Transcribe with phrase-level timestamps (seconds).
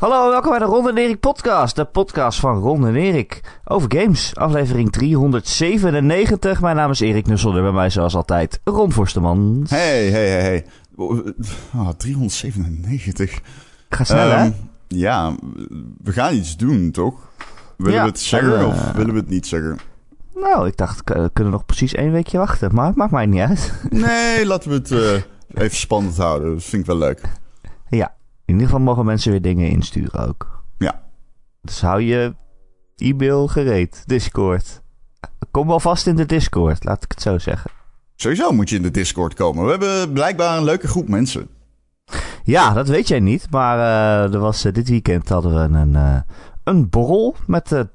[0.00, 1.76] Hallo, welkom bij de Ron en Erik podcast.
[1.76, 4.36] De podcast van Ron en Erik over games.
[4.36, 6.60] Aflevering 397.
[6.60, 9.70] Mijn naam is Erik Nussel en bij mij zoals altijd Ron Forstemans.
[9.70, 10.66] Hey, hey, hey, hey.
[10.96, 13.40] Oh, 397.
[13.88, 14.36] Ga snel, hè?
[14.36, 14.50] Ehm,
[14.88, 15.34] ja,
[16.02, 17.14] we gaan iets doen, toch?
[17.76, 19.78] Willen Ja, we het zeggen en, eh, of willen we het niet zeggen?
[20.34, 22.74] Nou, ik dacht, k- we kunnen nog precies één weekje wachten.
[22.74, 23.72] Maar het maakt mij niet uit.
[23.90, 26.52] Nee, laten we het eh, even spannend houden.
[26.54, 27.20] Dat vind ik wel leuk.
[27.90, 28.14] ja,
[28.50, 30.64] in ieder geval mogen mensen weer dingen insturen ook.
[30.78, 31.02] Ja.
[31.62, 32.34] Dus hou je
[32.96, 34.02] e-mail gereed.
[34.06, 34.82] Discord.
[35.50, 37.70] Kom wel vast in de Discord, laat ik het zo zeggen.
[38.16, 39.64] Sowieso moet je in de Discord komen.
[39.64, 41.48] We hebben blijkbaar een leuke groep mensen.
[42.44, 43.46] Ja, dat weet jij niet.
[43.50, 46.20] Maar eh, er was, eh, dit weekend hadden we een, eh,
[46.64, 47.88] een borrel met de,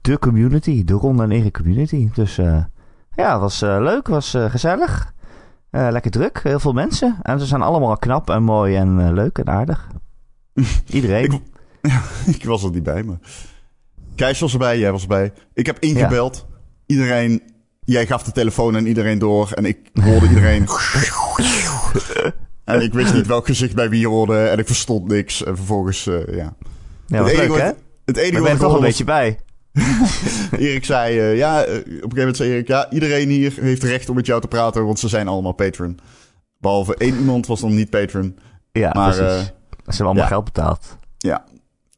[0.00, 0.84] de community.
[0.84, 2.10] De Ron en Erik community.
[2.14, 2.36] Dus
[3.16, 4.08] ja, het was leuk.
[4.08, 5.12] was gezellig.
[5.70, 6.40] Eh, lekker druk.
[6.42, 7.18] Heel veel mensen.
[7.22, 9.86] En ze zijn allemaal knap en mooi en eh, leuk en aardig.
[10.86, 11.24] Iedereen.
[11.32, 11.42] Ik-
[12.36, 13.18] ik was er niet bij, maar...
[14.14, 15.32] Kees was erbij, jij was erbij.
[15.54, 16.46] Ik heb ingebeld.
[16.86, 17.42] Iedereen...
[17.84, 19.50] Jij gaf de telefoon aan iedereen door.
[19.52, 20.66] En ik hoorde iedereen...
[22.64, 24.46] en ik wist niet welk gezicht bij wie hoorde.
[24.48, 25.44] En ik verstond niks.
[25.44, 26.54] En vervolgens, eh, ja...
[27.06, 27.64] ja, was het leuk hè?
[27.66, 29.38] wat- Het enige Ik wat ben er toch een beetje bij.
[30.58, 31.18] Erik zei...
[31.18, 32.68] eh, ja, eh, op een gegeven moment zei Erik...
[32.68, 34.84] Ja, iedereen hier heeft recht om met jou te praten.
[34.84, 35.98] Want ze zijn allemaal patron.
[36.58, 38.38] Behalve één iemand was dan niet patron.
[38.72, 39.36] Ja, Maar, precies.
[39.36, 39.52] eh, Ze
[39.84, 40.26] hebben allemaal ja.
[40.28, 40.96] geld betaald.
[41.18, 41.44] Ja.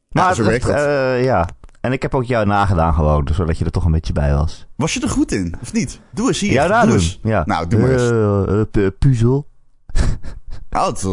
[0.08, 1.24] Maar ja, zo werkt het, dat.
[1.24, 1.48] ja.
[1.80, 3.24] En ik heb ook jou nagedaan gewoon.
[3.24, 4.66] dus Zodat je er toch een beetje bij was.
[4.76, 6.00] Was je er goed in, of niet?
[6.12, 6.52] Doe eens hier.
[6.52, 7.20] Ja, daar doe eens.
[7.22, 7.42] Ja.
[7.46, 8.66] Nou, doe maar eens.
[8.70, 9.48] Pu- puzzel.
[10.72, 11.04] Oh, het-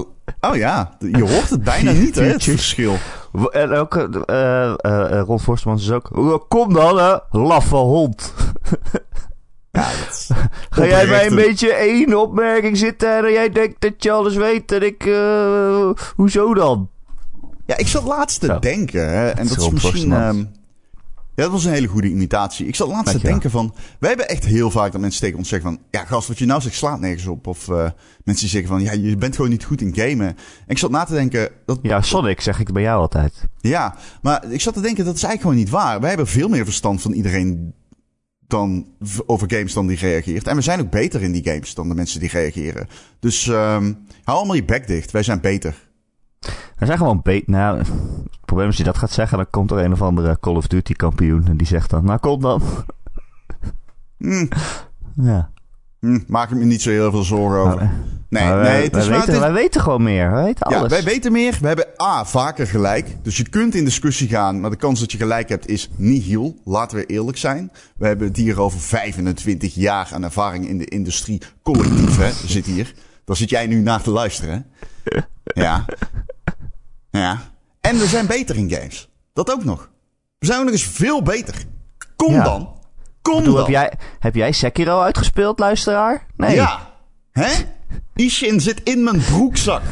[0.41, 2.95] oh ja, je hoort het bijna niet, hè, het verschil.
[3.52, 6.17] En ook, eh, eh, Ron Forstemans is ook...
[6.17, 8.33] "Oh, Kom dan, hè, laffe hond.
[9.71, 10.27] Ja, dat...
[10.69, 14.71] Ga jij bij een beetje één opmerking zitten en jij denkt dat je alles weet
[14.71, 15.05] en ik...
[15.05, 16.89] eh, hoezo dan?
[17.65, 20.09] ja, ik zat laatst te denken, hè, en dat is misschien...
[21.39, 22.67] Ja, dat was een hele goede imitatie.
[22.67, 23.73] Ik zat laatst te denken van...
[24.00, 25.80] Wij hebben echt heel vaak dat mensen tegen ons zeggen van...
[25.92, 27.48] Ja, gast, wat je nou zegt slaat nergens op.
[27.48, 27.76] Of eh,
[28.23, 28.82] mensen die zeggen van...
[28.82, 30.27] Ja, je bent gewoon niet goed in gamen.
[30.27, 30.36] En
[30.67, 31.50] ik zat na te denken...
[31.66, 33.48] Dat, Ja, Sonic zeg ik bij jou altijd.
[33.60, 36.00] Ja, maar ik zat te denken, dat is eigenlijk gewoon niet waar.
[36.00, 37.73] Wij hebben veel meer verstand van iedereen
[38.48, 38.88] dan
[39.26, 40.48] over games dan die reageert.
[40.48, 42.88] En we zijn ook beter in die games dan de mensen die reageren.
[43.20, 45.11] Dus ehm, hou allemaal je bek dicht.
[45.11, 45.89] Wij zijn beter.
[46.76, 47.52] We zijn gewoon beter...
[47.52, 47.83] Nou,
[48.49, 50.67] probleem is als je dat gaat zeggen, dan komt er een of andere Call of
[50.67, 52.05] Duty kampioen en die zegt dan...
[52.05, 52.61] Nou, kom dan.
[54.17, 54.45] Hm,
[55.15, 55.49] Ja.
[55.99, 57.76] hm, maak ik me niet zo heel veel zorgen over.
[57.76, 57.93] Maar,
[58.30, 60.32] Nee, maar nee, wij, het wij is waar, weten, het wij weten gewoon meer.
[60.32, 60.92] Wij weten Ja, alles.
[60.92, 61.58] wij weten meer.
[61.61, 63.15] We hebben A, vaker gelijk.
[63.23, 66.55] Dus je kunt in discussie gaan, maar de kans dat je gelijk hebt is nihil.
[66.65, 67.71] Laten we eerlijk zijn.
[67.98, 71.42] We hebben het hier over 25 jaar aan ervaring in de industrie.
[71.64, 72.32] Collectief, hè.
[72.48, 72.93] Zit hier.
[73.26, 74.65] Daar zit jij nu naar te luisteren,
[75.04, 75.20] hè.
[75.43, 75.86] Ja.
[77.11, 77.39] Ja.
[77.89, 79.10] En we zijn beter in games.
[79.33, 79.89] Dat ook nog.
[80.39, 81.55] We zijn ook nog eens veel beter.
[82.16, 82.44] Kom Ja.
[82.44, 82.70] dan.
[83.22, 83.64] Kom bedoel, dan.
[83.64, 86.26] heb, jij, heb jij Sekiro uitgespeeld, luisteraar?
[86.38, 86.55] Nee.
[86.55, 86.80] Ja.
[87.32, 87.52] Hè?
[88.16, 89.82] Ishin zit in mijn broekzak.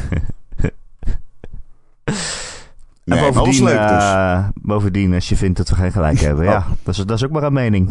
[2.04, 4.02] En Nee, was bovendien, leuk dus.
[4.02, 6.66] eh, bovendien, als je vindt dat we geen gelijk hebben, ja, Oh.
[6.82, 7.88] dat is, dat is ook maar een mening.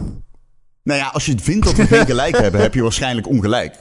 [0.84, 3.75] Nou ja, als je vindt dat we geen gelijk hebben, heb je waarschijnlijk ongelijk.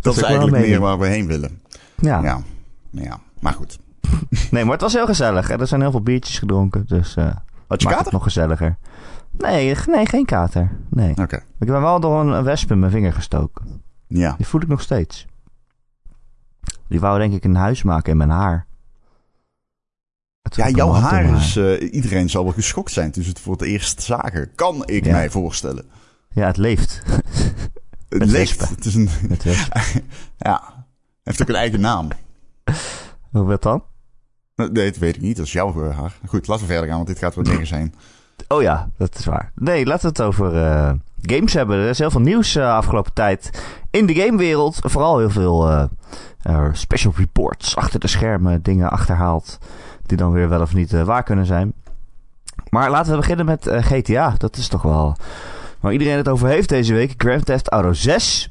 [0.00, 1.62] Dat, is eigenlijk meer waar we heen willen.
[1.96, 2.22] Ja.
[2.22, 2.42] Ja.
[2.90, 3.20] ja.
[3.40, 3.78] Maar goed.
[4.50, 5.50] Nee, maar het was heel gezellig.
[5.50, 7.36] En er zijn heel veel biertjes gedronken, dus eh
[7.68, 8.02] Had je kater?
[8.04, 8.76] het nog gezelliger.
[9.38, 10.70] Nee, g- nee, geen kater.
[10.90, 11.16] Nee.
[11.16, 11.36] Oké.
[11.58, 13.82] Ik ben wel door een, wesp in mijn vinger gestoken.
[14.06, 14.34] Ja.
[14.36, 15.26] Die voel ik nog steeds.
[16.88, 18.66] Die wou denk ik een huis maken in mijn haar.
[20.42, 21.56] Het Ja, jouw haar is...
[21.56, 24.54] eh, iedereen zal wel geschokt zijn toen ze het voor het eerst zagen.
[24.54, 25.12] Kan ik Ja.
[25.12, 25.84] mij voorstellen.
[26.30, 27.02] Ja, het leeft.
[28.08, 28.58] Het Met leeft.
[28.58, 28.76] wespen.
[28.76, 29.08] Het is een...
[30.38, 30.84] Ja.
[31.22, 32.08] Heeft ook een eigen naam.
[33.30, 33.82] Hoe wat dan?
[34.56, 35.36] Nee, dat weet ik niet.
[35.36, 36.12] Dat is jouw eh, haar.
[36.26, 37.94] Goed, laten we verder gaan, want dit gaat wel nergens heen.
[38.48, 39.52] Oh ja, dat is waar.
[39.54, 41.78] Nee, laten we het over eh, games hebben.
[41.78, 43.50] Er is heel veel nieuws eh, afgelopen tijd
[43.90, 44.78] in de gamewereld.
[44.82, 45.84] Vooral heel veel eh,
[46.42, 49.58] eh, special reports achter de schermen, dingen achterhaald
[50.06, 51.72] die dan weer wel of niet eh, waar kunnen zijn.
[52.68, 54.34] Maar laten we beginnen met eh, GTA.
[54.38, 55.16] Dat is toch wel
[55.80, 57.14] waar iedereen het over heeft deze week.
[57.16, 58.50] Grand Theft Auto 6.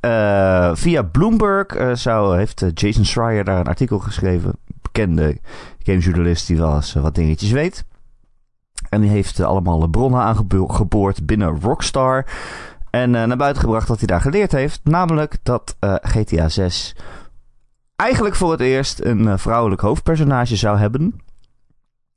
[0.00, 4.52] Eh, via Bloomberg eh, zou, heeft eh, Jason Schreier daar een artikel geschreven.
[4.82, 5.38] Bekende
[5.82, 7.84] gamejournalist die wel eens eh, wat dingetjes weet.
[8.88, 12.26] En die heeft eh, allemaal bronnen aangeboord binnen Rockstar.
[12.90, 14.80] En eh, naar buiten gebracht wat hij daar geleerd heeft.
[14.84, 16.96] Namelijk dat GTA 6
[17.96, 21.20] eigenlijk voor het eerst een vrouwelijk hoofdpersonage zou hebben.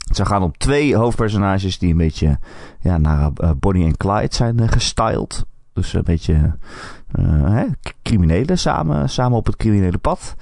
[0.07, 2.39] Het zou gaan om twee hoofdpersonages die een beetje
[2.79, 5.45] ja, naar Bonnie en Clyde zijn gestyled.
[5.73, 6.57] Dus een beetje
[7.21, 7.65] hè,
[8.03, 10.35] criminelen samen, samen op het criminele pad.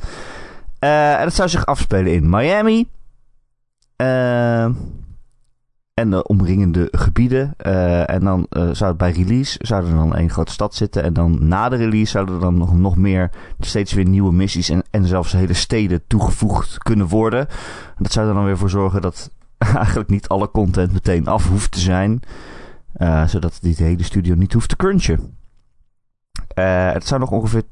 [0.83, 2.89] Eh, en dat zou zich afspelen in Miami.
[3.97, 4.63] Uh,
[5.93, 7.53] en de omringende gebieden.
[7.65, 11.03] Uh, en dan zou het bij release zou er dan één grote stad zitten.
[11.03, 14.69] En dan na de release zouden er dan nog, nog meer steeds weer nieuwe missies
[14.69, 17.47] en, en zelfs hele steden toegevoegd kunnen worden.
[17.97, 21.49] En dat zou er dan weer voor zorgen dat eigenlijk niet alle content meteen af
[21.49, 22.19] hoeft te zijn.
[23.25, 25.37] Zodat die hele studio niet hoeft te crunchen.
[26.93, 27.63] het zou nog ongeveer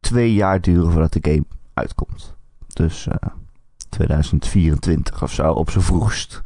[0.00, 2.38] twee jaar duren voordat de game uitkomt.
[2.74, 3.06] Dus
[3.88, 6.40] 2024 of zo op z'n vroegst.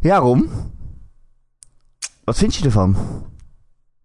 [0.00, 0.48] Ja, Rom.
[2.24, 2.96] Wat vind je ervan?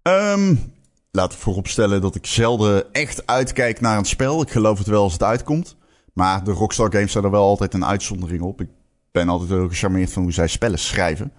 [0.01, 0.73] Um,
[1.11, 4.41] laat ik vooropstellen dat ik zelden echt uitkijk naar een spel.
[4.41, 5.75] Ik geloof het wel als het uitkomt.
[6.13, 8.61] Maar de Rockstar Games zijn er wel altijd een uitzondering op.
[8.61, 8.69] Ik
[9.11, 11.33] ben altijd heel gecharmeerd van hoe zij spellen schrijven.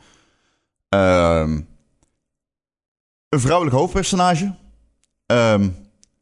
[0.89, 1.69] Um,
[3.29, 4.55] een vrouwelijk hoofdpersonage.
[5.27, 5.77] Um,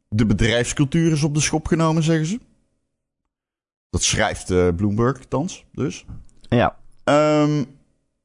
[0.09, 2.41] de bedrijfscultuur is op de schop genomen, zeggen ze.
[3.93, 6.07] Dat schrijft uh, Bloomberg thans, dus.
[6.41, 6.77] Ja.
[7.05, 7.67] Um,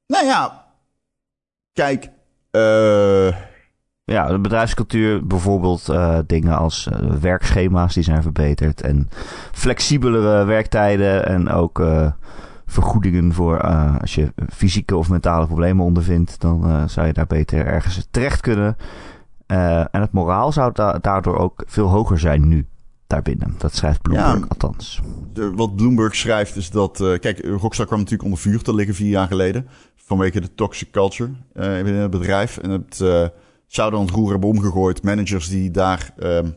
[0.07, 0.65] nou ja,
[1.73, 2.09] kijk.
[2.51, 3.35] Uh...
[4.03, 6.89] Ja, de bedrijfscultuur, bijvoorbeeld uh, dingen als
[7.21, 8.81] werkschema's die zijn verbeterd.
[8.81, 9.09] En
[9.51, 11.85] flexibelere werktijden en ook
[12.65, 13.61] vergoedingen voor
[13.99, 16.39] als je fysieke of mentale problemen ondervindt.
[16.39, 18.77] Dan zou je daar beter ergens terecht kunnen.
[19.47, 22.67] en het moraal zou da daardoor ook veel hoger zijn nu
[23.07, 23.55] daarbinnen.
[23.57, 25.01] Dat schrijft Bloomberg ja, althans.
[25.33, 26.99] De, wat Bloomberg schrijft is dat...
[26.99, 29.67] Uh, kijk, Rockstar kwam natuurlijk onder vuur te liggen vier jaar geleden.
[29.95, 32.57] Vanwege de toxic culture uh, binnen het bedrijf.
[32.57, 33.27] En het uh,
[33.67, 35.03] zouden aan het roer hebben omgegooid.
[35.03, 36.49] Managers die daar ehm,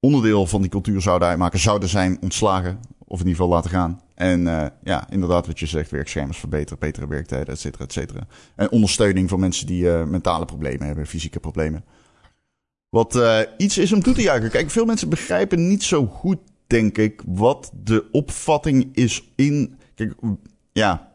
[0.00, 1.58] onderdeel van die cultuur zouden uitmaken...
[1.58, 2.78] zouden zijn ontslagen.
[2.98, 4.00] Of in ieder geval laten gaan.
[4.14, 4.40] En
[4.82, 5.90] ja, inderdaad wat je zegt.
[5.90, 8.26] Werkschermers verbeteren, betere werktijden, et cetera, et cetera.
[8.56, 11.06] En ondersteuning voor mensen die mentale problemen hebben.
[11.06, 11.84] Fysieke problemen.
[12.96, 14.50] Wat uh, iets is om toe te juichen.
[14.50, 19.78] Kijk, veel mensen begrijpen niet zo goed, denk ik, wat de opvatting is in.
[19.94, 20.14] Kijk,
[20.72, 21.12] ja.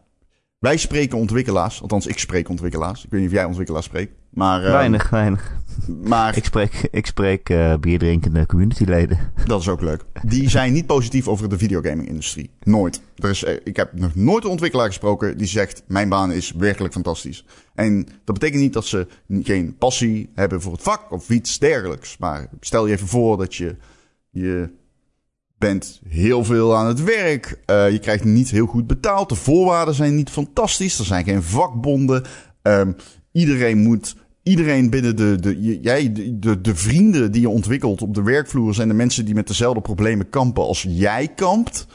[0.61, 1.81] Wij spreken ontwikkelaars.
[1.81, 3.03] Althans, ik spreek ontwikkelaars.
[3.03, 4.13] Ik weet niet of jij ontwikkelaars spreekt.
[4.29, 5.55] Maar, uh, weinig, weinig.
[6.03, 9.17] Maar, ik spreek, ik spreek uh, bierdrinkende communityleden.
[9.45, 10.03] Dat is ook leuk.
[10.21, 12.49] Die zijn niet positief over de videogaming-industrie.
[12.63, 13.01] Nooit.
[13.15, 16.93] Er is, ik heb nog nooit een ontwikkelaar gesproken die zegt: Mijn baan is werkelijk
[16.93, 17.45] fantastisch.
[17.75, 19.07] En dat betekent niet dat ze
[19.43, 22.17] geen passie hebben voor het vak of iets dergelijks.
[22.17, 23.75] Maar stel je even voor dat je.
[24.29, 24.79] je
[25.61, 27.59] bent heel veel aan het werk.
[27.65, 29.29] Uh, je krijgt niet heel goed betaald.
[29.29, 30.99] De voorwaarden zijn niet fantastisch.
[30.99, 32.23] Er zijn geen vakbonden.
[32.61, 32.95] Um,
[33.31, 34.15] iedereen moet.
[34.43, 38.73] Iedereen binnen de, de, jij, de, de, de vrienden die je ontwikkelt op de werkvloer
[38.73, 41.87] zijn de mensen die met dezelfde problemen kampen als jij kampt.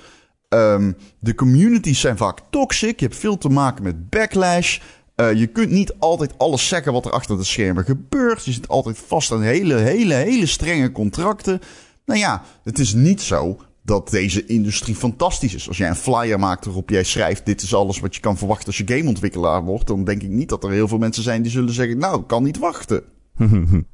[0.48, 3.00] Um, de communities zijn vaak toxic.
[3.00, 4.78] Je hebt veel te maken met backlash.
[5.16, 8.44] Uh, je kunt niet altijd alles zeggen wat er achter de schermen gebeurt.
[8.44, 11.60] Je zit altijd vast aan hele, hele, hele strenge contracten.
[12.06, 15.68] Nou ja, het is niet zo dat deze industrie fantastisch is.
[15.68, 18.66] Als jij een flyer maakt waarop jij schrijft: Dit is alles wat je kan verwachten
[18.66, 19.86] als je gameontwikkelaar wordt.
[19.86, 22.26] dan denk ik niet dat er heel veel mensen zijn die zullen zeggen: Nou, ik
[22.26, 23.02] kan niet wachten.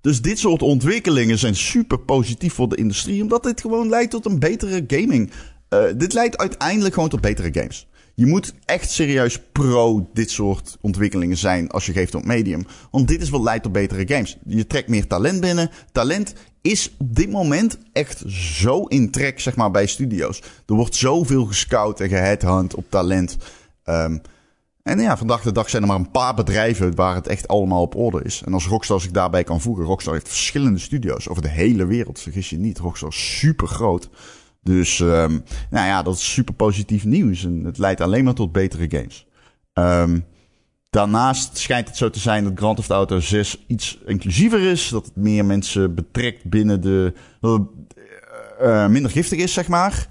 [0.00, 4.26] dus dit soort ontwikkelingen zijn super positief voor de industrie, omdat dit gewoon leidt tot
[4.26, 5.30] een betere gaming.
[5.68, 7.86] Uh, dit leidt uiteindelijk gewoon tot betere games.
[8.14, 12.66] Je moet echt serieus pro dit soort ontwikkelingen zijn als je geeft op medium.
[12.90, 14.38] Want dit is wat leidt tot betere games.
[14.46, 15.70] Je trekt meer talent binnen.
[15.92, 20.42] Talent is op dit moment echt zo in trek, zeg maar, bij studio's.
[20.66, 23.36] Er wordt zoveel gescout en geheadhunt op talent.
[23.84, 24.20] Um,
[24.82, 27.82] en ja, vandaag de dag zijn er maar een paar bedrijven waar het echt allemaal
[27.82, 28.42] op orde is.
[28.44, 29.84] En als Rockstar zich daarbij kan voegen.
[29.84, 32.20] Rockstar heeft verschillende studio's over de hele wereld.
[32.20, 32.78] Vergis je niet.
[32.78, 34.08] Rockstar is super groot.
[34.62, 37.44] Dus um, nou ja, dat is super positief nieuws.
[37.44, 39.26] En het leidt alleen maar tot betere games.
[39.74, 40.24] Um,
[40.92, 44.88] daarnaast schijnt het zo te zijn dat Grand Theft Auto 6 iets inclusiever is.
[44.88, 47.12] Dat het meer mensen betrekt binnen de...
[47.40, 47.58] Uh,
[48.62, 50.06] uh, minder giftig is, zeg maar.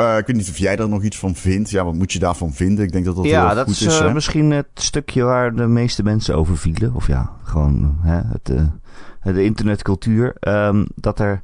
[0.00, 1.70] Uh, ik weet niet of jij daar nog iets van vindt.
[1.70, 2.84] Ja, wat moet je daarvan vinden?
[2.84, 4.00] Ik denk dat dat ja, heel dat goed is, is.
[4.00, 4.12] uh, hè?
[4.12, 6.94] misschien het stukje waar de meeste mensen over vielen.
[6.94, 10.36] Of ja, gewoon hè, het, uh, de internetcultuur.
[10.40, 11.40] Um, dat er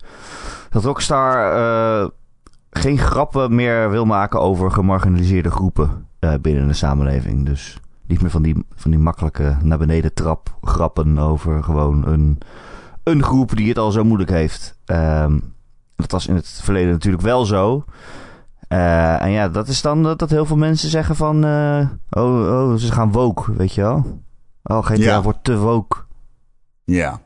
[0.70, 2.10] dat Rockstar
[2.70, 6.06] geen grappen meer wil maken over gemarginaliseerde groepen
[6.40, 7.46] binnen de samenleving.
[7.46, 7.78] Dus
[8.10, 12.38] niet meer van die, van die makkelijke naar beneden trap grappen over gewoon een,
[13.02, 14.78] een groep die het al zo moeilijk heeft.
[14.86, 15.54] Um,
[15.96, 17.84] dat was in het verleden natuurlijk wel zo.
[18.68, 21.44] Uh, en ja, dat is dan dat heel veel mensen zeggen van...
[21.44, 24.22] Uh, oh, oh, ze gaan woke, weet je wel?
[24.62, 25.22] Oh, GTA Ja.
[25.22, 25.96] wordt te woke.
[26.84, 27.20] Ja.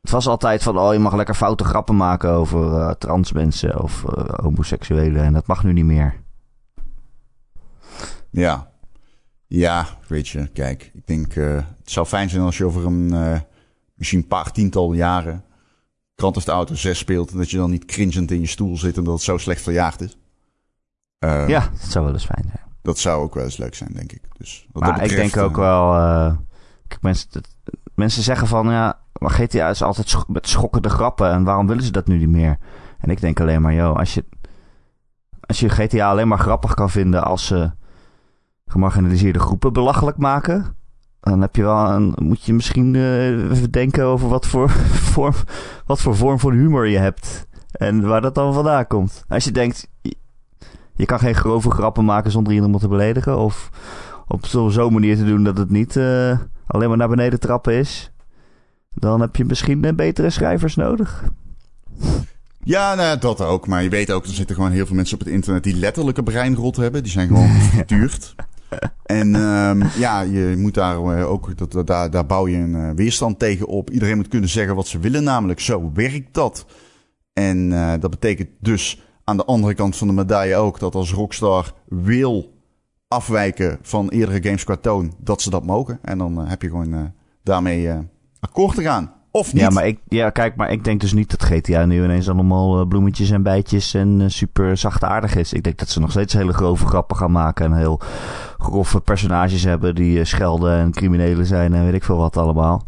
[0.00, 3.82] Het was altijd van, oh, je mag lekker foute grappen maken over uh, trans mensen
[3.82, 4.04] of
[4.42, 5.22] homoseksuelen.
[5.22, 6.14] En dat mag nu niet meer.
[8.30, 8.71] Ja.
[9.54, 10.90] Ja, weet je, kijk.
[10.94, 13.40] Ik denk, uh, het zou fijn zijn als je over een uh,
[13.94, 15.44] misschien een paar tiental jaren
[16.16, 17.30] Grand Theft Auto 6 speelt.
[17.30, 19.62] En dat je dan niet cringend in je stoel zit en dat het zo slecht
[19.62, 20.16] verjaagd is.
[21.24, 22.64] Uh, ja, dat zou wel eens fijn zijn.
[22.82, 24.22] Dat zou ook wel eens leuk zijn, denk ik.
[24.38, 25.92] Dus, wat maar dat betreft, ik denk ook uh, wel...
[26.88, 27.48] Kijk, mensen, dat,
[27.94, 28.70] mensen zeggen van...
[28.70, 31.30] Ja, maar GTA is altijd sch met schokkende grappen.
[31.30, 32.58] En waarom willen ze dat nu niet meer?
[32.98, 34.24] En ik denk alleen maar, joh, als je...
[35.40, 37.70] Als je GTA alleen maar grappig kan vinden als ze
[38.66, 40.76] gemarginaliseerde groepen belachelijk maken
[41.30, 44.70] dan heb je wel een, moet je misschien uh, even denken over wat voor,
[45.12, 45.34] vorm,
[45.86, 47.46] wat voor vorm van humor je hebt.
[47.72, 49.24] En waar dat dan vandaan komt.
[49.28, 49.88] Als je denkt,
[50.94, 53.38] je, kan geen grove grappen maken zonder iemand te beledigen.
[53.38, 53.70] Of
[54.28, 58.12] op zo'n manier te doen dat het niet uh, alleen maar naar beneden trappen is.
[58.94, 61.24] Dan heb je misschien uh, betere schrijvers nodig.
[62.64, 63.66] Ja, nou, dat ook.
[63.66, 66.22] Maar je weet ook, er zitten gewoon heel veel mensen op het internet die letterlijke
[66.22, 67.02] breinrot hebben.
[67.02, 68.34] Die zijn gewoon geduurd.
[69.02, 72.90] En um, ja, je moet daar uh, ook, dat, daar, daar bouw je een uh,
[72.94, 73.90] weerstand tegen op.
[73.90, 76.66] Iedereen moet kunnen zeggen wat ze willen, namelijk zo werkt dat.
[77.32, 81.12] En uh, dat betekent dus aan de andere kant van de medaille ook dat als
[81.12, 82.52] Rockstar wil
[83.08, 85.98] afwijken van eerdere games qua toon, dat ze dat mogen.
[86.02, 87.12] En dan heb je gewoon
[87.42, 87.90] daarmee
[88.40, 89.21] akkoord te gaan.
[89.34, 89.62] Of niet?
[89.62, 92.80] Ja, maar ik, ja, kijk, maar ik denk dus niet dat GTA nu ineens allemaal
[92.80, 95.52] uh, bloemetjes en bijtjes en uh, super zachtaardig is.
[95.52, 98.00] Ik denk dat ze nog steeds hele grove grappen gaan maken en heel
[98.58, 102.84] grove personages hebben die uh, schelden en criminelen zijn en weet ik veel wat allemaal.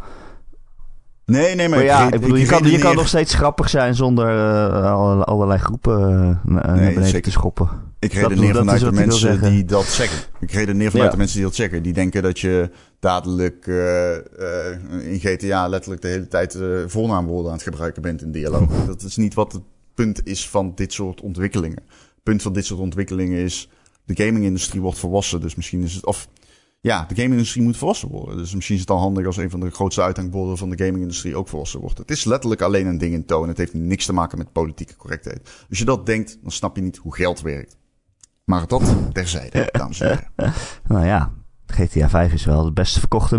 [1.27, 3.69] Nee, nee, maar, maar ja, ik, ik bedoel, je, kan, je kan nog steeds grappig
[3.69, 4.27] zijn zonder
[5.25, 6.01] allerlei groepen
[6.45, 7.69] naar nee, beneden te schoppen.
[8.05, 10.19] Ik redeneer dat, vanuit dat de mensen die dat zeggen.
[10.41, 11.13] Ik redeneer vanuit ja.
[11.13, 11.83] de mensen die dat zeggen.
[11.83, 14.19] Die denken dat je dadelijk uh, uh,
[15.13, 18.71] in GTA letterlijk de hele tijd uh, voornaamwoorden aan het gebruiken bent in dialoog.
[18.87, 19.63] dat is niet wat het
[19.95, 21.83] punt is van dit soort ontwikkelingen.
[21.89, 23.69] Het punt van dit soort ontwikkelingen is,
[24.05, 25.41] de gaming-industrie wordt volwassen.
[25.41, 26.29] Dus misschien is het, of
[26.85, 28.37] ja, de gaming-industrie moet volwassen worden.
[28.37, 31.37] Dus misschien is het dan handig als een van de grootste uithangborden van de gaming-industrie
[31.37, 31.99] ook volwassen wordt.
[31.99, 33.49] Het is letterlijk alleen een ding in toon.
[33.49, 35.65] Het heeft niks te maken met politieke correctheid.
[35.69, 37.77] Als je dat denkt, dan snap je niet hoe geld werkt.
[38.45, 40.53] Maar dat terzijde, dames en heren.
[40.89, 41.33] nou ja,
[41.67, 43.39] GTA 5 is wel het beste verkochte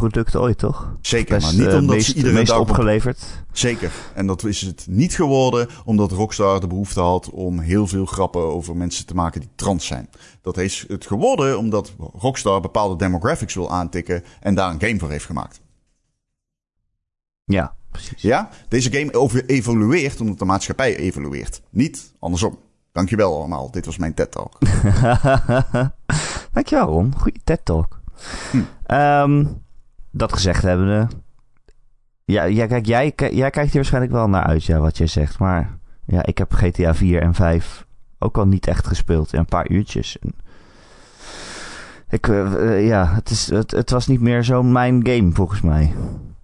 [0.00, 0.96] mediaproduct ooit, toch?
[1.00, 3.44] Zeker, Best, maar niet omdat meest, ze iedereen meest opgeleverd.
[3.52, 3.92] Zeker.
[4.14, 8.42] En dat is het niet geworden omdat Rockstar de behoefte had om heel veel grappen
[8.42, 10.10] over mensen te maken die trans zijn.
[10.42, 15.10] Dat is het geworden omdat Rockstar bepaalde demographics wil aantikken en daar een game voor
[15.10, 15.60] heeft gemaakt.
[17.44, 18.22] Ja, precies.
[18.22, 21.62] Ja, deze game evolueert omdat de maatschappij evolueert.
[21.70, 22.58] Niet andersom.
[22.92, 23.70] Dankjewel allemaal.
[23.70, 24.58] Dit was mijn TED-talk.
[26.52, 27.14] Dankjewel Ron.
[27.16, 28.00] Goeie TED-talk.
[28.50, 28.62] Hm.
[28.94, 29.66] Um,
[30.18, 31.08] dat gezegd hebbende...
[32.24, 35.38] Ja, ja kijk, jij, jij kijkt hier waarschijnlijk wel naar uit, ja, wat jij zegt.
[35.38, 37.86] Maar ja, ik heb GTA 4 en 5
[38.18, 39.32] ook al niet echt gespeeld.
[39.32, 40.18] In een paar uurtjes.
[40.18, 40.34] En
[42.08, 45.94] ik, uh, ja, het, is, het, het was niet meer zo mijn game, volgens mij.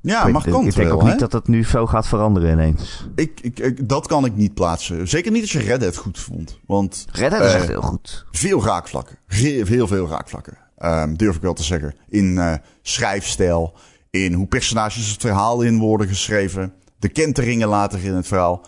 [0.00, 1.11] Ja, mag kan Ik denk wel, ook hè?
[1.11, 3.09] niet dat het nu zo gaat veranderen ineens.
[3.14, 5.09] Ik, ik, ik, dat kan ik niet plaatsen.
[5.09, 6.59] Zeker niet als je Red Dead goed vond.
[6.66, 8.26] Want, Red Dead uh, is echt heel goed.
[8.31, 9.16] Veel raakvlakken.
[9.26, 10.57] Heel, heel veel raakvlakken.
[10.78, 11.95] Um, durf ik wel te zeggen.
[12.09, 13.75] In uh, schrijfstijl.
[14.11, 16.73] In hoe personages het verhaal in worden geschreven.
[16.99, 18.66] De kenteringen later in het verhaal.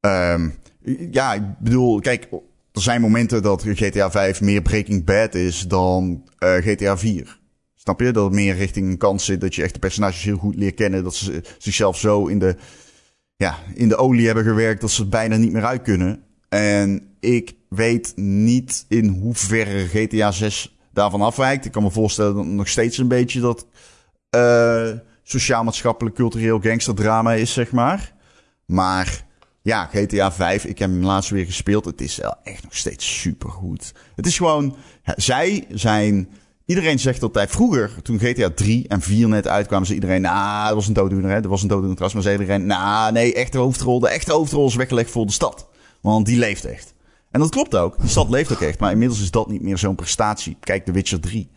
[0.00, 0.54] Um,
[1.10, 2.28] ja, ik bedoel, kijk,
[2.72, 7.38] er zijn momenten dat GTA 5 meer Breaking Bad is dan uh, GTA 4.
[7.74, 8.12] Snap je?
[8.12, 10.74] Dat het meer richting een kans zit dat je echt de personages heel goed leert
[10.74, 11.04] kennen.
[11.04, 12.56] Dat ze zichzelf zo in de,
[13.36, 16.22] ja, in de olie hebben gewerkt dat ze het bijna niet meer uit kunnen.
[16.48, 21.64] En ik weet niet in hoeverre GTA 6 daarvan afwijkt.
[21.64, 23.66] Ik kan me voorstellen dat nog steeds een beetje dat
[24.36, 24.90] uh,
[25.22, 28.12] sociaal-maatschappelijk, cultureel gangsterdrama is, zeg maar.
[28.66, 29.24] Maar
[29.62, 31.84] ja, GTA 5, ik heb hem laatst weer gespeeld.
[31.84, 33.92] Het is echt nog steeds supergoed.
[34.14, 34.76] Het is gewoon,
[35.16, 36.28] zij zijn
[36.66, 40.74] Iedereen zegt altijd, vroeger, toen GTA 3 en 4 net uitkwamen, zei iedereen, nou, dat
[40.74, 41.40] was een dooddoener, hè?
[41.40, 42.10] Dat was een dooddoener.
[42.12, 45.68] Maar zei iedereen, nou, nee, echte hoofdrol, de echte hoofdrol is weggelegd voor de stad.
[46.00, 46.93] Want die leeft echt.
[47.34, 48.00] En dat klopt ook.
[48.00, 48.78] Die stad leeft ook echt.
[48.78, 50.56] Maar inmiddels is dat niet meer zo'n prestatie.
[50.60, 51.48] Kijk, The Witcher 3.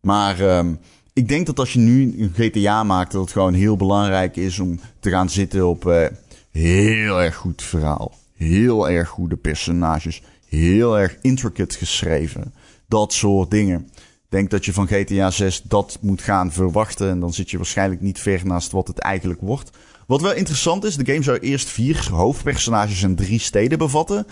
[0.00, 0.78] Maar um,
[1.12, 4.58] ik denk dat als je nu een GTA maakt, dat het gewoon heel belangrijk is
[4.58, 6.06] om te gaan zitten op uh,
[6.50, 8.12] heel erg goed verhaal.
[8.36, 10.22] Heel erg goede personages.
[10.48, 12.54] Heel erg intricate geschreven.
[12.88, 13.90] Dat soort dingen
[14.28, 17.10] denk dat je van GTA 6 dat moet gaan verwachten.
[17.10, 19.70] En dan zit je waarschijnlijk niet ver naast wat het eigenlijk wordt.
[20.06, 24.26] Wat wel interessant is, de game zou eerst vier hoofdpersonages en drie steden bevatten.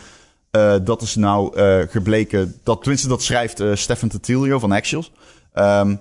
[0.57, 5.13] Uh, dat is nou uh, gebleken, dat, tenminste dat schrijft uh, Stefan Tatilio van Axios.
[5.55, 5.99] Um,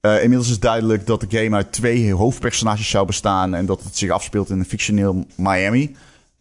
[0.00, 4.10] inmiddels is duidelijk dat de game uit twee hoofdpersonages zou bestaan en dat het zich
[4.10, 5.96] afspeelt in een fictioneel Miami.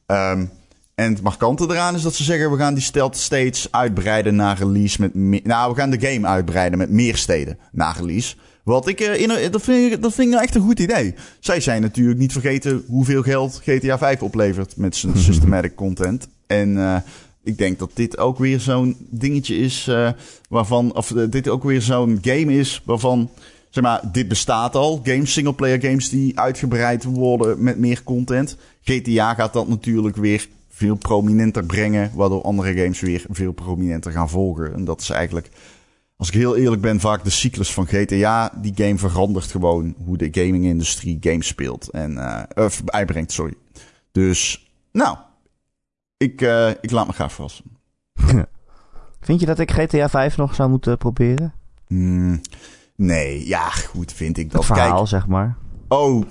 [0.08, 0.51] Um,
[0.96, 4.53] en het markante eraan is dat ze zeggen: we gaan die stad steeds uitbreiden na
[4.53, 5.01] release.
[5.01, 8.36] Met meer, nou, we gaan de game uitbreiden met meer steden na release.
[8.63, 11.15] Wat ik, in, dat, vind ik, dat vind ik nou echt een goed idee.
[11.39, 16.27] Zij zijn natuurlijk niet vergeten hoeveel geld GTA 5 oplevert met zijn systematic content.
[16.48, 17.03] En
[17.43, 20.10] ik denk dat dit ook weer zo'n dingetje is uh,
[20.50, 23.29] waarvan, of uh, dit ook weer zo'n game is waarvan,
[23.69, 25.01] zeg maar, dit bestaat al.
[25.03, 28.57] Games, singleplayer games die uitgebreid worden met meer content.
[28.83, 34.29] GTA gaat dat natuurlijk weer veel prominenter brengen, waardoor andere games weer veel prominenter gaan
[34.29, 34.74] volgen.
[34.74, 35.50] En dat is eigenlijk,
[36.15, 38.53] als ik heel eerlijk ben, vaak de cyclus van GTA.
[38.62, 43.53] Die game verandert gewoon hoe de gaming-industrie games speelt en uh, uitbrengt, sorry.
[44.12, 45.17] Dus, nou,
[46.22, 47.66] ik, uh, ik laat me graag verrassen.
[49.22, 51.54] vind je dat ik GTA 5 nog zou moeten proberen?
[51.88, 52.42] Mm,
[52.96, 54.68] nee, ja, goed vind ik dat.
[54.68, 55.58] Het verhaal, Kijk, zeg maar.
[55.88, 56.25] Oh,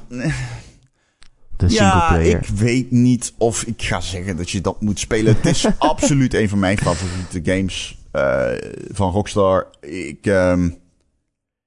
[1.56, 5.34] de ja, ik weet niet of ik ga zeggen dat je dat moet spelen.
[5.34, 9.70] Het is absoluut een van mijn favoriete games uh, van Rockstar.
[9.80, 10.78] Ik, um,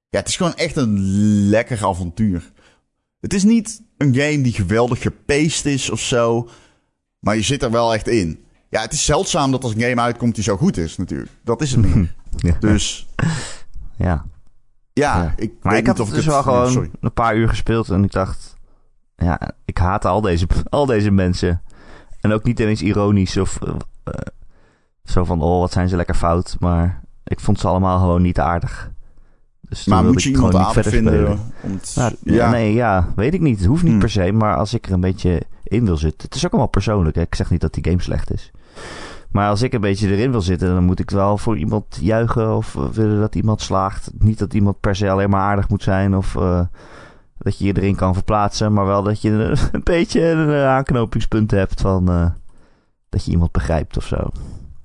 [0.08, 0.98] ja, het is gewoon echt een
[1.48, 2.52] lekker avontuur.
[3.20, 6.48] Het is niet een game die geweldig gepaced is of zo.
[7.24, 8.44] Maar je zit er wel echt in.
[8.68, 11.30] Ja, het is zeldzaam dat als een game uitkomt die zo goed is, natuurlijk.
[11.44, 11.86] Dat is het
[12.36, 12.56] ja.
[12.60, 13.08] Dus.
[13.96, 14.24] Ja.
[14.92, 16.26] Ja, ik maar weet ik had of dus het...
[16.26, 16.90] wel gewoon sorry.
[17.00, 18.56] een paar uur gespeeld en ik dacht...
[19.16, 21.62] Ja, ik haat al deze, al deze mensen.
[22.20, 23.58] En ook niet eens ironisch of...
[23.68, 23.74] Uh,
[25.04, 26.56] zo van, oh, wat zijn ze lekker fout.
[26.60, 28.90] Maar ik vond ze allemaal gewoon niet aardig.
[29.60, 31.12] Dus maar moet je iemand niet aardig verder vinden?
[31.14, 31.52] spelen.
[31.62, 32.50] Om het- Nou, ja.
[32.50, 33.58] Nee, ja, weet ik niet.
[33.58, 34.00] Het hoeft niet Hmm.
[34.00, 36.22] per se, maar als ik er een beetje in wil zitten.
[36.24, 37.16] Het is ook allemaal persoonlijk.
[37.16, 37.22] Hè?
[37.22, 38.50] Ik zeg niet dat die game slecht is.
[39.34, 42.56] Maar als ik een beetje erin wil zitten, dan moet ik wel voor iemand juichen
[42.56, 44.10] of willen dat iemand slaagt.
[44.18, 46.60] Niet dat iemand per se alleen maar aardig moet zijn of eh,
[47.38, 50.66] dat je je erin kan verplaatsen, maar wel dat je een, een beetje een eh,
[50.66, 52.30] aanknopingspunt hebt van eh,
[53.08, 54.30] dat je iemand begrijpt of zo.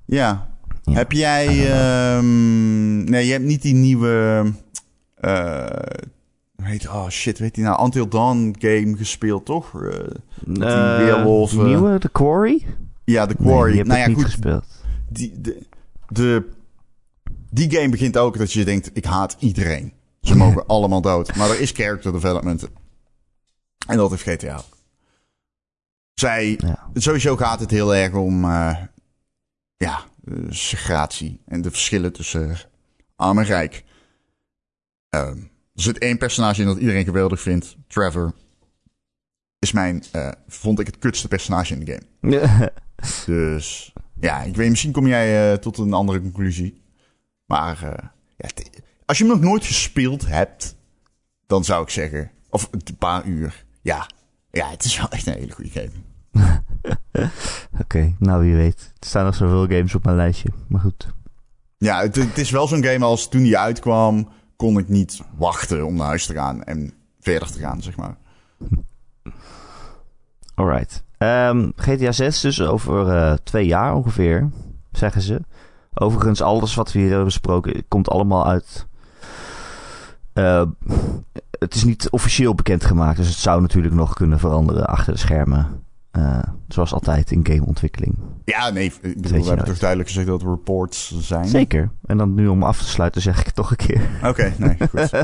[0.04, 0.48] Ja.
[0.82, 0.92] Ja.
[0.92, 1.46] Heb jij...
[1.46, 4.44] Ehm, nee, je hebt niet die nieuwe...
[6.62, 7.82] heet, oh shit, weet die nou?
[7.84, 9.70] Until Dawn game gespeeld, toch?
[10.44, 12.66] Die eh, nieuwe, de Quarry?
[13.04, 13.68] ja, The Nee, Quarry.
[13.70, 14.24] die heb nou ja, niet goed.
[14.24, 14.64] gespeeld.
[15.08, 15.66] Die, de,
[16.08, 16.48] de,
[17.50, 19.92] die game begint ook dat je denkt, ik haat iedereen.
[20.20, 21.34] Ze mogen allemaal dood.
[21.36, 22.68] Maar er is character development.
[23.86, 24.76] En dat heeft GTA ook.
[26.14, 26.90] Zij, Ja.
[26.94, 28.76] sowieso gaat het heel erg om, eh,
[29.76, 30.00] ja,
[30.48, 32.56] segregatie en de verschillen tussen
[33.16, 33.84] arm en rijk.
[35.08, 35.38] Ehm,
[35.80, 37.76] er zit één personage in dat iedereen geweldig vindt.
[37.86, 38.32] Trevor
[39.58, 42.72] is mijn, eh, vond ik het kutste personage in de game.
[43.26, 46.82] Dus ja, ik weet, misschien kom jij eh, tot een andere conclusie.
[47.46, 48.48] Maar eh, ja,
[49.06, 50.76] als je hem nog nooit gespeeld hebt,
[51.46, 54.06] dan zou ik zeggen, of een paar uur, ja,
[54.50, 55.90] ja, het is wel echt een hele goede game.
[57.82, 58.92] Oké, nou wie weet.
[58.98, 60.48] Er staan nog zoveel games op mijn lijstje.
[60.68, 61.08] Maar goed.
[61.78, 64.28] Ja, het, het is wel zo'n game als toen die uitkwam,
[64.60, 68.16] kon ik niet wachten om naar huis te gaan en verder te gaan, zeg maar.
[70.54, 71.04] Alright.
[71.18, 74.50] Ehm, GTA 6 dus over eh, twee jaar ongeveer,
[74.92, 75.40] zeggen ze.
[75.94, 78.86] Overigens, alles wat we hier hebben besproken komt allemaal uit...
[80.32, 80.66] eh,
[81.58, 85.84] het is niet officieel bekendgemaakt, dus het zou natuurlijk nog kunnen veranderen achter de schermen.
[86.10, 88.14] Eh, zoals altijd in gameontwikkeling.
[88.44, 89.64] Ja, nee, ik bedoel, we hebben nooit.
[89.64, 91.48] toch duidelijk gezegd dat het reports zijn?
[91.48, 91.90] Zeker.
[92.06, 94.08] En dan nu om af te sluiten zeg ik het toch een keer.
[94.24, 95.10] Oké, nee, goed.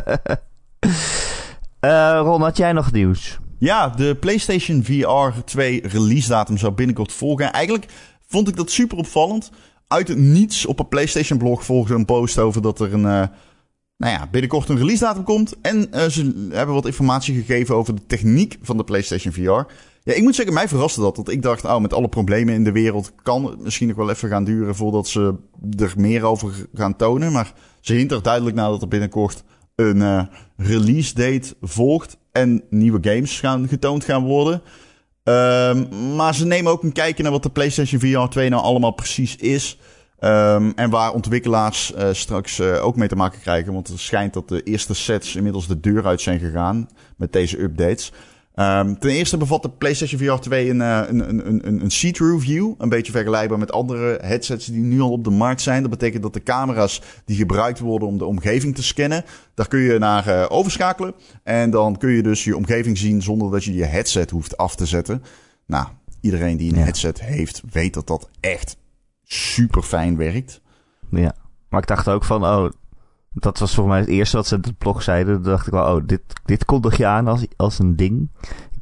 [1.80, 3.38] Eh Ron, had jij nog nieuws?
[3.58, 7.52] Ja, de PlayStation VR 2 release datum zou binnenkort volgen.
[7.52, 7.86] Eigenlijk
[8.26, 9.50] vond ik dat super opvallend.
[9.88, 13.28] Uit het niets op een PlayStation blog volgde een post over dat er een, eh,
[13.96, 15.60] nou ja, binnenkort een release datum komt.
[15.60, 19.72] En ze hebben wat informatie gegeven over de techniek van de PlayStation VR.
[20.06, 21.16] Ja, ik moet zeggen, mij verraste dat.
[21.16, 24.10] Want ik dacht, oh, met alle problemen in de wereld kan het misschien nog wel
[24.10, 25.34] even gaan duren voordat ze
[25.78, 27.32] er meer over gaan tonen.
[27.32, 30.22] Maar ze hint er duidelijk naar dat er binnenkort een eh,
[30.56, 34.62] release date volgt en nieuwe games gaan getoond gaan worden.
[35.22, 38.92] Ehm, maar ze nemen ook een kijkje naar wat de PlayStation VR 2 nou allemaal
[38.92, 39.78] precies is.
[40.18, 43.72] Ehm, en waar ontwikkelaars eh, straks eh, ook mee te maken krijgen.
[43.72, 47.62] Want het schijnt dat de eerste sets inmiddels de deur uit zijn gegaan met deze
[47.62, 48.12] updates.
[48.56, 52.44] Ehm, ten eerste bevat de PlayStation VR 2 een, eh, een, een, een, een, see-through
[52.44, 52.74] view.
[52.78, 55.80] Een beetje vergelijkbaar met andere headsets die nu al op de markt zijn.
[55.82, 59.80] Dat betekent dat de camera's die gebruikt worden om de omgeving te scannen, daar kun
[59.80, 61.14] je naar eh, overschakelen.
[61.42, 64.76] En dan kun je dus je omgeving zien zonder dat je je headset hoeft af
[64.76, 65.22] te zetten.
[65.66, 65.86] Nou,
[66.20, 66.84] iedereen die een Ja.
[66.84, 68.76] headset heeft, weet dat dat echt
[69.24, 70.60] super fijn werkt.
[71.10, 71.34] Ja.
[71.68, 72.70] Maar ik dacht ook van, oh,
[73.38, 75.34] dat was volgens mij het eerste wat ze in het blog zeiden.
[75.34, 78.30] Toen dacht ik wel, oh, dit, dit kondig je aan als, als een ding.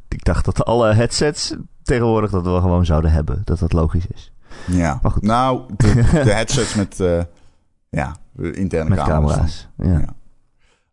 [0.09, 3.41] Ik dacht dat alle headsets tegenwoordig dat we gewoon zouden hebben.
[3.43, 4.31] Dat dat logisch is.
[4.67, 5.21] Ja, Maar goed.
[5.23, 7.21] nou, de, de headsets met eh,
[7.89, 9.31] ja, interne Met camera's.
[9.35, 9.67] camera's.
[9.77, 9.99] Ja.
[9.99, 10.15] Ja.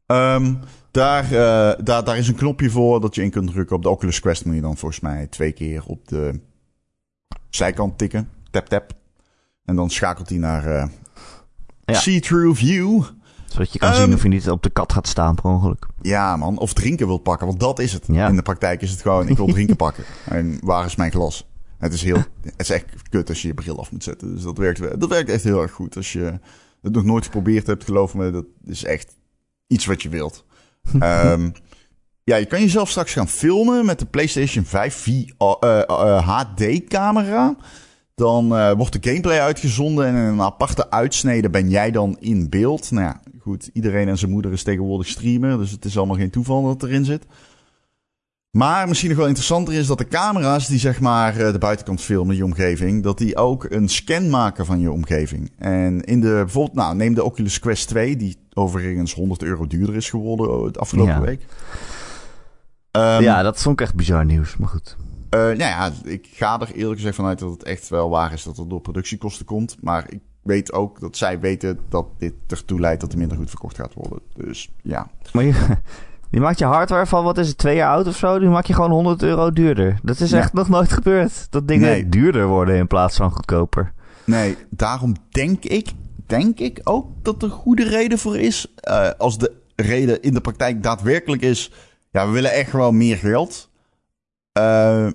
[0.07, 0.55] Ehm,
[0.91, 3.77] daar, eh, daar, daar is een knopje voor dat je in kunt drukken.
[3.77, 6.41] Op de Oculus Quest moet je dan volgens mij twee keer op de
[7.51, 8.29] zijkant tikken.
[8.51, 8.93] Tap, tap.
[9.65, 10.89] En dan schakelt hij naar eh,
[11.85, 11.95] Ja.
[11.95, 13.03] see-through view.
[13.53, 15.87] Zodat je kan Ehm, zien of je niet op de kat gaat staan per ongeluk.
[16.03, 16.59] Ja, man.
[16.59, 18.05] Of drinken wilt pakken, want dat is het.
[18.07, 18.29] Ja.
[18.29, 20.05] In de praktijk is het gewoon, ik wil drinken pakken.
[20.25, 21.47] En waar is mijn glas?
[21.79, 24.35] Het is heel, het is echt kut als je je bril af moet zetten.
[24.35, 25.97] Dus dat werkt, wel- dat werkt echt heel erg goed.
[25.97, 26.39] Als je
[26.83, 29.17] het nog nooit geprobeerd hebt, geloof me, dat is echt
[29.67, 30.45] iets wat je wilt.
[30.99, 31.51] Ehm,
[32.25, 37.57] ja, je kan jezelf straks gaan filmen met de PlayStation 5 VR, eh, eh, HD-camera.
[38.15, 42.49] Dan eh, wordt de gameplay uitgezonden en in een aparte uitsnede ben jij dan in
[42.51, 42.91] beeld.
[42.91, 46.31] Nou ja, goed, iedereen en zijn moeder is tegenwoordig streamer, dus het is allemaal geen
[46.31, 47.27] toeval dat het erin zit.
[48.51, 52.01] Maar misschien nog wel interessanter is dat de camera's die zeg maar eh, de buitenkant
[52.01, 55.53] filmen, je omgeving, dat die ook een scan maken van je omgeving.
[55.59, 59.97] En in de, bijvoorbeeld, nou, neem de Oculus Quest 2, die overigens 100 euro duurder
[59.97, 61.21] is geworden oh, de afgelopen Ja.
[61.21, 61.45] week.
[62.91, 64.97] Ehm, ja, dat vond ik echt bizar nieuws, maar goed.
[65.31, 68.43] eh, nou ja, ik ga er eerlijk gezegd vanuit dat het echt wel waar is
[68.43, 69.77] dat het door productiekosten komt.
[69.81, 73.49] Maar ik weet ook dat zij weten dat dit ertoe leidt dat er minder goed
[73.51, 74.19] verkocht gaat worden.
[74.35, 75.11] Dus ja.
[75.33, 75.77] Maar je,
[76.31, 78.39] je maakt je hardware van, wat is het, twee jaar oud of zo?
[78.39, 79.99] Die maak je gewoon 100 euro duurder.
[80.03, 80.39] Dat is Ja.
[80.39, 81.47] echt nog nooit gebeurd.
[81.51, 82.09] Dat dingen Nee.
[82.09, 83.93] duurder worden in plaats van goedkoper.
[84.25, 85.89] Nee, daarom denk ik,
[86.27, 88.75] denk ik ook dat er goede reden voor is.
[88.77, 91.73] Eh, als de reden in de praktijk daadwerkelijk is,
[92.11, 93.71] ja, we willen echt gewoon meer geld.
[94.53, 95.07] Eh,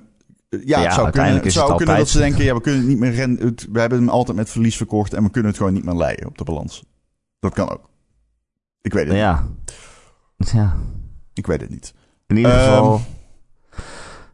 [0.66, 3.00] ja, het zou kunnen, het zou kunnen dat ze denken, ja, we kunnen het niet
[3.00, 3.46] meer rennen.
[3.46, 5.96] het- We hebben hem altijd met verlies verkocht en we kunnen het gewoon niet meer
[5.96, 6.84] leiden op de balans.
[7.40, 7.90] Dat kan ook.
[8.82, 9.22] Ik weet het niet.
[9.22, 9.48] Ja.
[10.38, 10.76] Ja.
[11.34, 11.94] Ik weet het niet.
[12.28, 12.64] In ieder Ehm.
[12.64, 13.02] geval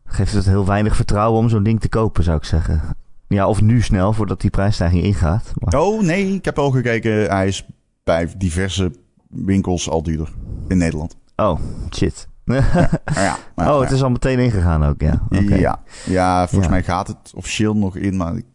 [0.06, 2.82] geeft het heel weinig vertrouwen om zo'n ding te kopen, zou ik zeggen.
[3.28, 5.52] Ja, of nu snel, voordat die prijsstijging ingaat.
[5.56, 7.12] Maar, Oh nee, ik heb al gekeken.
[7.30, 7.66] Hij is
[8.04, 8.92] bij diverse
[9.30, 10.30] winkels al duurder
[10.68, 11.16] in Nederland.
[11.36, 11.60] oh,
[11.92, 12.28] shit.
[12.46, 15.22] Ja, oh, het is al meteen ingegaan ook, ja.
[15.30, 18.46] Ja, ja, volgens mij gaat het officieel nog in, maar ik,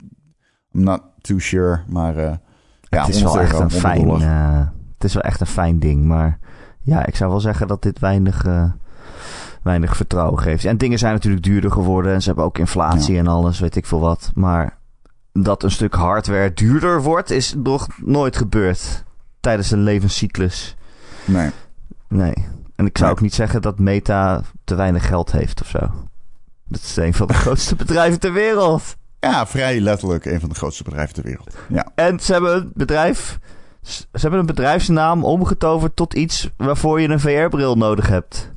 [0.72, 1.81] I'm not too sure.
[1.87, 2.33] Maar eh
[2.88, 5.40] ja, het is 100 wel echt euro, een 100 fijn, eh, het is wel echt
[5.40, 6.38] een fijn ding, maar
[6.83, 8.70] ja, ik zou wel zeggen dat dit weinig, eh,
[9.62, 10.64] weinig vertrouwen geeft.
[10.64, 13.87] En dingen zijn natuurlijk duurder geworden en ze hebben ook inflatie en alles, weet ik
[13.87, 14.31] veel wat.
[14.35, 14.79] Maar
[15.33, 19.05] dat een stuk hardware duurder wordt, is nog nooit gebeurd
[19.40, 20.77] tijdens een levenscyclus.
[21.24, 21.51] Nee.
[22.09, 22.35] Nee.
[22.78, 25.78] En ik zou ook niet zeggen dat Meta te weinig geld heeft of zo.
[26.64, 28.96] Dat is een van de grootste bedrijven ter wereld.
[29.20, 31.56] Ja, vrij letterlijk een van de grootste bedrijven ter wereld.
[31.68, 33.38] Ja, En ze hebben een bedrijf.
[33.82, 38.52] Ze hebben een bedrijfsnaam omgetoverd tot iets waarvoor je een VR-bril nodig hebt.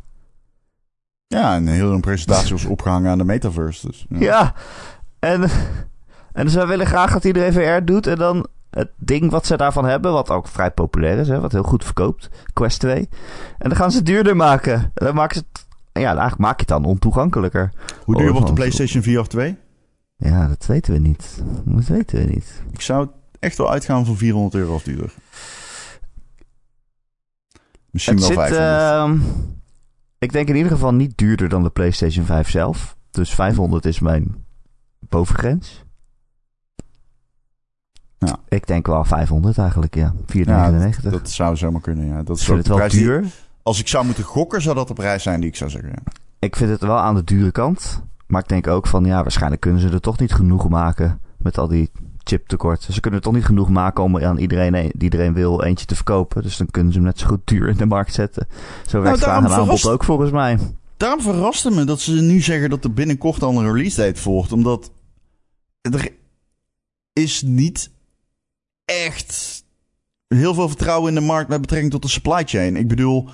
[1.28, 3.88] ja en heel een presentatie was opgehangen aan de metaverse.
[3.88, 4.20] Dus, ja.
[4.20, 4.54] Ja.
[5.20, 5.50] En,
[6.34, 8.08] en zij willen graag dat iedereen VR doet.
[8.08, 11.52] En dan het ding wat ze daarvan hebben, wat ook vrij populair is, hè, wat
[11.52, 13.10] heel goed verkoopt, Quest 2.
[13.58, 14.74] En dan gaan ze het duurder maken.
[14.74, 15.66] En dan maken ze het.
[15.94, 17.72] Ja, eigenlijk maak je het dan ontoegankelijker.
[18.04, 19.58] Hoe duur wordt de PlayStation VR 2?
[20.16, 21.42] Ja, dat weten we niet.
[21.66, 22.64] Dat weten we niet.
[22.72, 23.08] Ik zou
[23.40, 25.14] echt wel uitgaan van 400 euro of duurder.
[27.92, 29.22] Misschien Het wel zit, 500.
[29.22, 29.30] ehm,
[30.20, 32.96] ik denk in ieder geval niet duurder dan de PlayStation 5 zelf.
[33.12, 34.46] Dus 500 is mijn
[35.00, 35.84] bovengrens.
[38.28, 38.40] Ja.
[38.50, 40.14] Ik denk wel 500 eigenlijk, ja.
[40.26, 41.12] 499.
[41.12, 42.24] dat zou zomaar kunnen, ja.
[42.24, 43.26] Dat is ook het wel prijs die- duur.
[43.64, 45.90] als ik zou moeten gokken, zou dat de prijs zijn die ik zou zeggen.
[45.90, 46.12] Ja.
[46.40, 48.04] Ik vind het wel aan de dure kant.
[48.28, 51.58] Maar ik denk ook van, ja, waarschijnlijk kunnen ze er toch niet genoeg maken met
[51.58, 51.90] al die
[52.24, 52.94] chiptekorten.
[52.94, 55.96] Ze kunnen er toch niet genoeg maken om aan iedereen die iedereen wil eentje te
[55.96, 56.42] verkopen.
[56.44, 58.48] Dus dan kunnen ze hem net zo goed duur in de markt zetten.
[58.88, 60.58] Zo werkt vraag daarom en aanbod ook volgens mij.
[60.98, 64.52] Daarom verraste me dat ze nu zeggen dat er binnenkort al een release date volgt.
[64.52, 64.92] Omdat
[65.82, 66.10] er
[67.14, 67.90] is niet
[68.92, 69.64] echt
[70.28, 72.76] heel veel vertrouwen in de markt met betrekking tot de supply chain.
[72.76, 73.30] Ik bedoel,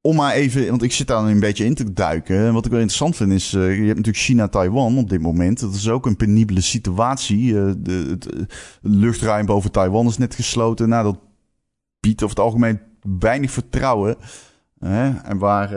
[0.00, 2.36] om maar even, want ik zit daar een beetje in te duiken.
[2.36, 5.60] En Wat ik wel interessant vind is, eh, je hebt natuurlijk China-Taiwan op dit moment.
[5.60, 7.58] Dat is ook een penibele situatie.
[7.58, 8.42] Eh, de, het, eh,
[8.80, 10.88] luchtruim boven Taiwan is net gesloten.
[10.88, 11.18] Nou, dat
[12.00, 12.80] biedt over het algemeen
[13.18, 14.16] weinig vertrouwen.
[14.80, 15.70] En waar,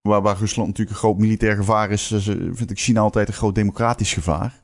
[0.00, 2.06] waar, waar Rusland natuurlijk een groot militair gevaar is,
[2.52, 4.61] vind ik China altijd een groot democratisch gevaar.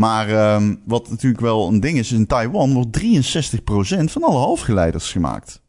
[0.00, 5.12] Maar ehm, wat natuurlijk wel een ding is, in Taiwan wordt 63% van alle halfgeleiders
[5.12, 5.62] gemaakt.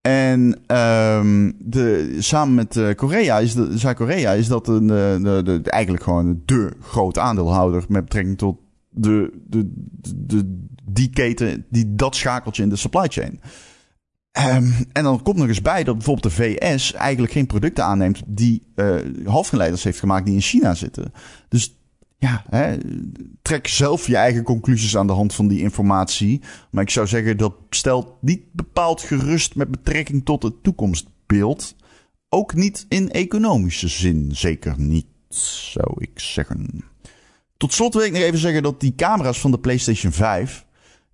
[0.00, 6.02] En ehm, de, samen met eh, Korea is Zuid-Korea is dat een, eh, de, eigenlijk
[6.04, 9.72] gewoon de grote aandeelhouder met betrekking tot de, de,
[10.04, 13.40] de, die keten, die, dat schakeltje in de supply chain.
[14.30, 18.22] Ehm, en dan komt nog eens bij dat bijvoorbeeld de VS eigenlijk geen producten aanneemt
[18.26, 21.12] die eh halfgeleiders heeft gemaakt die in China zitten.
[21.48, 21.76] Dus
[22.24, 22.76] ja, hè,
[23.42, 26.40] trek zelf je eigen conclusies aan de hand van die informatie.
[26.70, 31.76] Maar ik zou zeggen dat stelt niet bepaald gerust met betrekking tot het toekomstbeeld.
[32.28, 36.84] Ook niet in economische zin, zeker niet, zou ik zeggen.
[37.56, 40.66] Tot slot wil ik nog even zeggen dat die camera's van de PlayStation 5,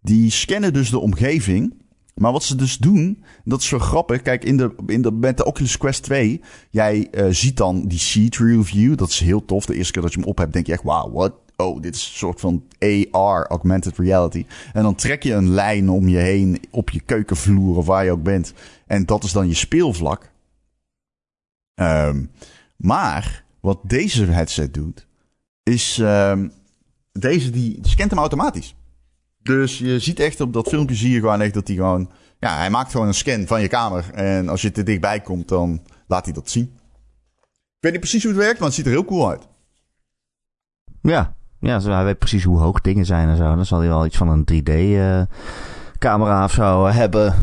[0.02, 1.74] die scannen dus de omgeving.
[2.20, 4.22] Maar wat ze dus doen, dat is zo grappig.
[4.22, 7.98] Kijk, in de, in de, met de Oculus Quest 2, jij uh, ziet dan die
[7.98, 8.96] see-through view.
[8.96, 9.66] Dat is heel tof.
[9.66, 11.32] De eerste keer dat je hem op hebt, denk je echt, wauw, what?
[11.56, 12.64] Oh, dit is een soort van
[13.10, 14.46] AR, augmented reality.
[14.72, 18.10] En dan trek je een lijn om je heen op je keukenvloer of waar je
[18.10, 18.52] ook bent.
[18.86, 20.30] En dat is dan je speelvlak.
[21.74, 22.30] Um,
[22.76, 25.06] maar wat deze headset doet,
[25.62, 26.52] is um,
[27.12, 28.74] deze die scant hem automatisch.
[29.42, 32.10] Dus je ziet echt op dat filmpje zie je gewoon echt dat hij gewoon...
[32.38, 34.10] Ja, hij maakt gewoon een scan van je kamer.
[34.14, 36.78] En als je te dichtbij komt, dan laat hij dat zien.
[37.80, 39.48] Ik weet niet precies hoe het werkt, maar het ziet er heel cool uit.
[41.02, 43.42] Ja, ja hij weet precies hoe hoog dingen zijn en zo.
[43.42, 47.34] Dan zal hij wel iets van een 3D-camera uh, of zo hebben.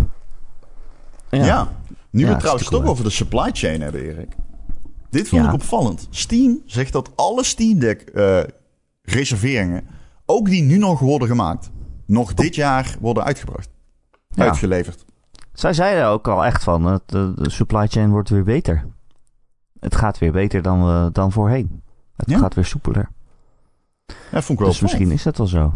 [1.29, 1.71] Ja, ja.
[2.09, 4.35] nu ja, we trouwens toch over de supply chain hebben, Erik.
[5.09, 6.07] Dit vond ik opvallend.
[6.09, 8.39] Steam zegt dat alle Steam Deck uh,
[9.01, 9.87] reserveringen,
[10.25, 11.69] ook die nu nog worden gemaakt,
[12.07, 13.69] nog dit jaar worden uitgebracht.
[14.35, 15.05] Uitgeleverd.
[15.53, 18.85] Zij zeiden ook al echt van, het, de, supply chain wordt weer beter.
[19.79, 21.81] Het gaat weer beter dan, we, dan voorheen.
[22.15, 23.09] Het gaat weer soepeler.
[24.05, 25.73] Ja, vond ik wel dus misschien is dat wel zo.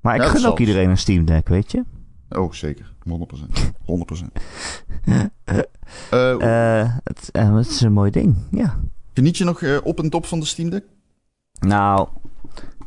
[0.00, 1.84] Maar ik gun ook iedereen een Steam Deck, weet je?
[2.28, 2.92] Oh, zeker.
[3.08, 3.10] 100%.
[3.10, 3.14] 100%.
[5.04, 5.18] uh,
[6.12, 8.78] uh, het, uh, het, is een mooi ding, ja.
[9.14, 10.84] Geniet je nog uh, op en top van de Steam Deck?
[11.60, 12.08] Nou,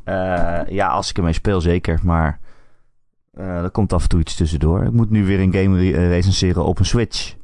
[0.06, 2.00] uh, ja, als ik ermee speel zeker.
[2.04, 2.40] Maar
[3.34, 4.84] er komt af en toe iets tussendoor.
[4.84, 7.36] Ik moet nu weer een game re recenseren op een Switch.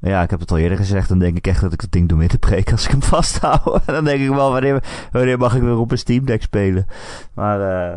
[0.00, 1.08] Ja, ik heb het al eerder gezegd.
[1.08, 3.86] Dan denk ik echt dat ik het ding door midden preek als ik hem vasthoud.
[3.86, 6.86] dan denk ik wel, wanneer, wanneer mag ik weer op een Steam Deck spelen?
[7.34, 7.60] Maar...
[7.92, 7.96] eh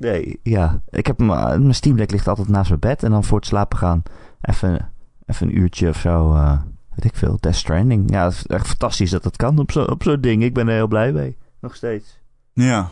[0.00, 0.82] Nee, ja.
[0.88, 3.02] Ik heb mijn Steam Deck ligt altijd naast mijn bed.
[3.02, 4.02] En dan voor het slapen gaan
[4.40, 4.92] even,
[5.26, 6.32] even een uurtje of zo.
[6.34, 6.60] Uh,
[6.94, 7.36] weet ik veel.
[7.40, 8.10] Death Stranding.
[8.10, 10.42] Ja, het is echt fantastisch dat dat kan op zo'n op zo'n ding.
[10.42, 11.36] Ik ben er heel blij mee.
[11.60, 12.20] Nog steeds.
[12.52, 12.90] Ja.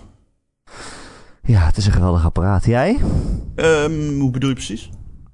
[1.49, 2.65] Ja, het is een geweldig apparaat.
[2.65, 2.99] Jij?
[3.57, 4.91] Um, hoe bedoel je precies?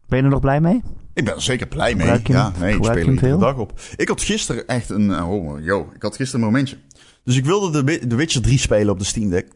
[0.08, 0.82] Ben je er nog blij mee?
[1.14, 2.20] Ik ben er zeker blij mee.
[2.24, 3.80] ja, nee, ik speel er de dag op.
[3.96, 5.22] Ik had gisteren echt een...
[5.22, 6.76] Oh, yo, ik had gisteren een momentje.
[7.24, 9.48] Dus ik wilde de, de Witcher 3 spelen op de Steam Deck.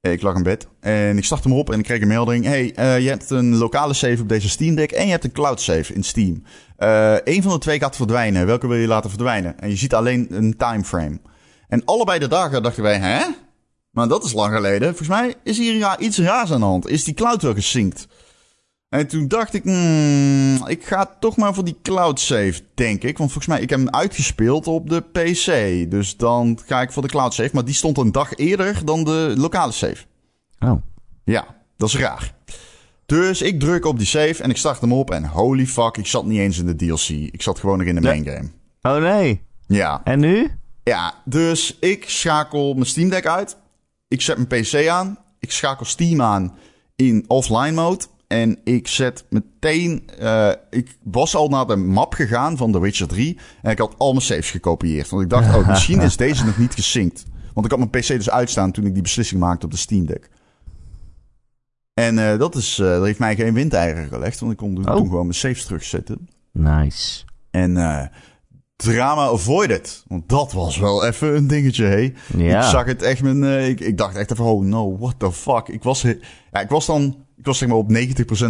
[0.00, 2.44] Ik lag in bed en ik start hem op en ik kreeg een melding.
[2.44, 5.32] Hey, uh, je hebt een lokale save op deze Steam Deck en je hebt een
[5.32, 6.42] cloud save in Steam.
[6.78, 8.46] Uh, een van de twee gaat verdwijnen.
[8.46, 9.60] Welke wil je laten verdwijnen?
[9.60, 11.20] En je ziet alleen een timeframe.
[11.68, 13.24] En allebei de dagen dachten wij, hè?
[13.98, 14.88] Maar dat is lang geleden.
[14.88, 16.88] Volgens mij is hier ja, iets raars aan de hand.
[16.88, 18.06] Is die cloud wel gesynct?
[18.88, 23.18] En toen dacht ik, hmm, ik ga toch maar voor die cloud save, denk ik.
[23.18, 25.90] Want volgens mij, ik heb hem uitgespeeld op de PC.
[25.90, 27.50] Dus dan ga ik voor de cloud save.
[27.52, 30.04] Maar die stond een dag eerder dan de lokale save.
[30.58, 30.82] Oh.
[31.24, 32.34] Ja, dat is raar.
[33.06, 35.10] Dus ik druk op die save en ik start hem op.
[35.10, 37.08] En holy fuck, ik zat niet eens in de DLC.
[37.08, 38.48] Ik zat gewoon nog in de main game.
[38.82, 39.42] Oh nee.
[39.66, 40.00] Ja.
[40.04, 40.50] En nu?
[40.84, 43.56] Ja, dus ik schakel mijn Steam Deck uit.
[44.08, 45.18] Ik zet mijn PC aan.
[45.38, 46.54] Ik schakel Steam aan
[46.96, 48.04] in offline mode.
[48.26, 50.08] En ik zet meteen.
[50.20, 53.38] Uh, ik was al naar de map gegaan van The Witcher 3.
[53.62, 55.08] En ik had al mijn saves gekopieerd.
[55.08, 57.24] Want ik dacht, oh, misschien is deze nog niet gesynct.
[57.54, 60.06] Want ik had mijn PC dus uitstaan toen ik die beslissing maakte op de Steam
[60.06, 60.30] Deck.
[61.94, 64.40] En uh, dat, is, uh, dat heeft mij geen windeieren gelegd.
[64.40, 64.96] Want ik kon toen, oh.
[64.96, 66.28] gewoon mijn saves terugzetten.
[66.52, 67.24] Nice.
[67.50, 67.76] En
[68.84, 70.04] drama avoided.
[70.06, 72.12] Want dat was wel even een dingetje, hé.
[72.36, 72.62] Ja.
[72.64, 73.68] Ik zag het echt met...
[73.68, 75.68] ik, ik dacht echt even, oh no, what the fuck.
[75.68, 76.02] Ik was,
[76.52, 77.94] ja, ik was dan ik was zeg maar op 90%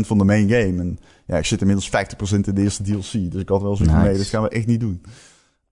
[0.06, 0.80] van de main game.
[0.80, 1.90] En ja, ik zit inmiddels 50%
[2.30, 3.32] in de eerste DLC.
[3.32, 4.08] Dus ik had wel zoiets nice.
[4.08, 5.02] mee, dat gaan we echt niet doen.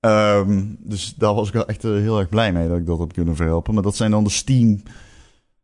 [0.00, 2.98] Um, dus daar was ik wel echt uh, heel erg blij mee dat ik dat
[2.98, 3.74] heb kunnen verhelpen.
[3.74, 4.82] Maar dat zijn dan de Steam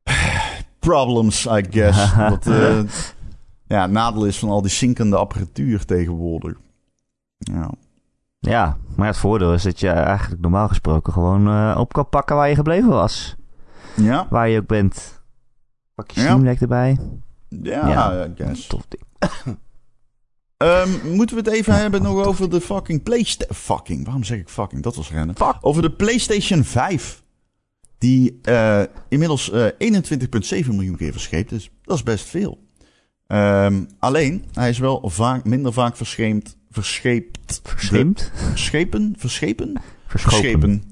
[0.78, 2.14] problems, I guess.
[2.31, 2.83] Wat uh,
[3.66, 6.57] ja, nadeel is van al die zinkende apparatuur tegenwoordig.
[7.38, 7.70] Ja.
[8.50, 12.37] Ja, maar het voordeel is dat je eigenlijk normaal gesproken gewoon uh, op kan pakken
[12.37, 13.37] waar je gebleven was.
[13.96, 14.26] Ja.
[14.31, 15.22] Waar je ook bent.
[15.94, 16.98] Pak je Steam Deck erbij.
[17.48, 18.66] Ja, ja I guess.
[18.66, 19.02] Tof ding.
[20.57, 23.57] um, moeten we het even hebben nog over de fucking PlayStation...
[23.57, 24.83] Fucking, waarom zeg ik fucking?
[24.83, 25.37] Dat was rennen.
[25.37, 25.57] Fuck.
[25.61, 27.22] Over de PlayStation 5.
[27.98, 31.70] Die uh, inmiddels uh, eh, 21,7 miljoen keer verscheept is.
[31.83, 32.59] Dat is best veel.
[33.26, 36.57] Um, alleen, hij is wel vaak, minder vaak verscheept.
[36.72, 37.61] Verscheept.
[37.62, 38.30] Verscheept?
[38.35, 39.14] Verschepen?
[39.18, 39.80] Verschepen?
[40.06, 40.40] Verschopen.
[40.40, 40.82] Verschopen.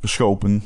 [0.00, 0.62] Verschopen.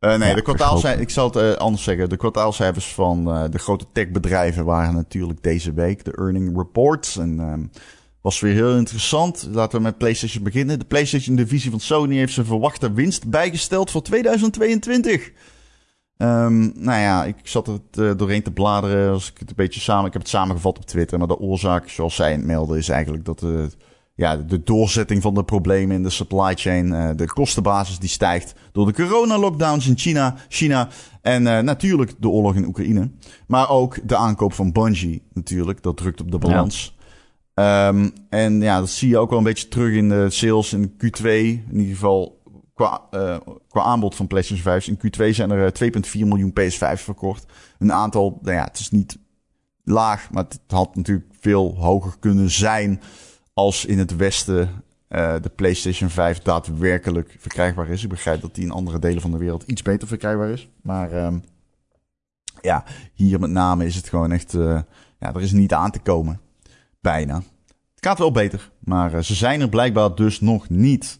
[0.00, 2.08] Uh, nee, ja, de kwartaalcijfers, ik zal het uh, anders zeggen.
[2.08, 7.16] De kwartaalcijfers van uh, de grote techbedrijven waren natuurlijk deze week de earning reports.
[7.16, 7.70] En um,
[8.20, 9.48] was weer heel interessant.
[9.52, 10.78] Laten we met PlayStation beginnen.
[10.78, 15.32] De PlayStation divisie van Sony heeft zijn verwachte winst bijgesteld voor 2022.
[16.22, 19.12] Um, ehm, nou ja, ik zat het doorheen te bladeren.
[19.12, 21.18] Als ik het een beetje samen, ik heb het samengevat op Twitter.
[21.18, 23.70] Maar de oorzaak, zoals zij het melden, is eigenlijk dat de
[24.20, 26.86] ja, de doorzetting van de problemen in de supply chain.
[26.86, 30.88] Uh, de kostenbasis die stijgt door de corona-lockdowns in China, China.
[31.22, 33.10] En uh, natuurlijk de oorlog in Oekraïne.
[33.46, 35.82] Maar ook de aankoop van Bungie natuurlijk.
[35.82, 36.96] Dat drukt op de balans.
[37.54, 37.88] Ja.
[37.88, 40.92] Um, en ja, dat zie je ook wel een beetje terug in de sales in
[40.92, 41.24] Q2.
[41.24, 42.39] In ieder geval
[42.80, 43.36] qua, uh,
[43.68, 44.86] qua aanbod van PlayStation 5.
[44.86, 47.46] In Q2 zijn er 2,4 miljoen PS5 verkocht.
[47.78, 49.18] Een aantal, nou ja, het is niet
[49.84, 53.00] laag, maar het had natuurlijk veel hoger kunnen zijn
[53.52, 54.60] als in het Westen
[55.08, 58.02] uh, de PlayStation 5 daadwerkelijk verkrijgbaar is.
[58.02, 60.68] Ik begrijp dat die in andere delen van de wereld iets beter verkrijgbaar is.
[60.82, 61.42] Maar um,
[62.60, 64.52] ja, hier met name is het gewoon echt.
[64.52, 66.40] Ja, er is niet aan te komen.
[67.00, 67.34] Bijna.
[67.94, 71.18] Het gaat wel beter, maar ze zijn er blijkbaar dus nog niet.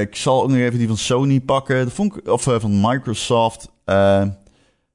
[0.00, 1.90] Ik zal ook nog even die van Sony pakken.
[2.24, 3.70] of van Microsoft.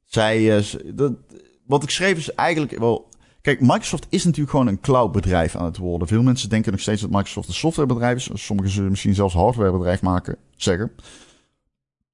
[0.05, 0.63] zij,
[0.93, 1.13] dat,
[1.65, 3.09] wat ik schreef is eigenlijk wel
[3.41, 6.07] Kijk, Microsoft is natuurlijk gewoon een cloudbedrijf aan het worden.
[6.07, 8.45] Veel mensen denken nog steeds dat Microsoft een softwarebedrijf is.
[8.45, 10.91] Sommigen zullen misschien zelfs hardwarebedrijf maken, zeggen.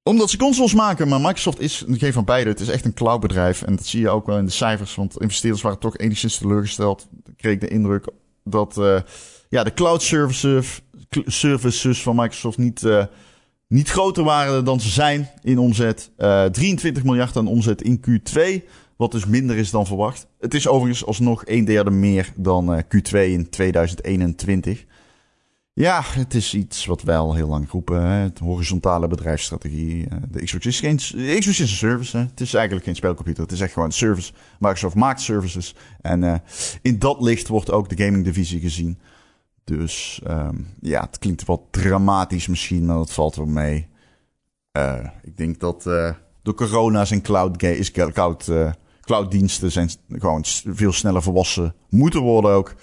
[0.02, 2.50] Omdat ze consoles maken, maar Microsoft is geen van beide.
[2.50, 3.62] Het is echt een cloudbedrijf.
[3.62, 4.94] En dat zie je ook wel in de cijfers.
[4.94, 7.06] Want investeerders waren toch enigszins teleurgesteld.
[7.10, 8.06] Dan kreeg ik de indruk
[8.44, 9.00] dat uh,
[9.48, 10.80] ja, de cloud services,
[11.26, 13.04] services van Microsoft niet, uh,
[13.68, 16.10] niet groter waren dan ze zijn in omzet.
[16.18, 18.40] Uh, eh, 23 miljard aan omzet in Q2.
[18.96, 20.26] Wat dus minder is dan verwacht.
[20.38, 24.84] Het is overigens alsnog een derde meer dan uh, Q2 in 2021.
[25.72, 28.02] Ja, het is iets wat wij al heel lang roepen.
[28.02, 28.22] Hè?
[28.22, 30.06] Het horizontale bedrijfsstrategie.
[30.30, 32.16] De Xbox is geen Xbox is een service.
[32.16, 32.22] Hè?
[32.22, 33.42] Het is eigenlijk geen spelcomputer.
[33.42, 34.32] Het is echt gewoon een service.
[34.58, 35.74] Microsoft maakt services.
[36.00, 36.42] En
[36.82, 38.98] in dat licht wordt ook de gaming divisie gezien.
[39.66, 43.88] Dus um, ja, het klinkt wat dramatisch misschien, maar dat valt wel mee.
[45.22, 45.82] ik denk dat
[46.42, 48.50] door corona zijn cloud, is cloud
[49.06, 52.74] clouddiensten zijn gewoon veel sneller volwassen moeten worden ook.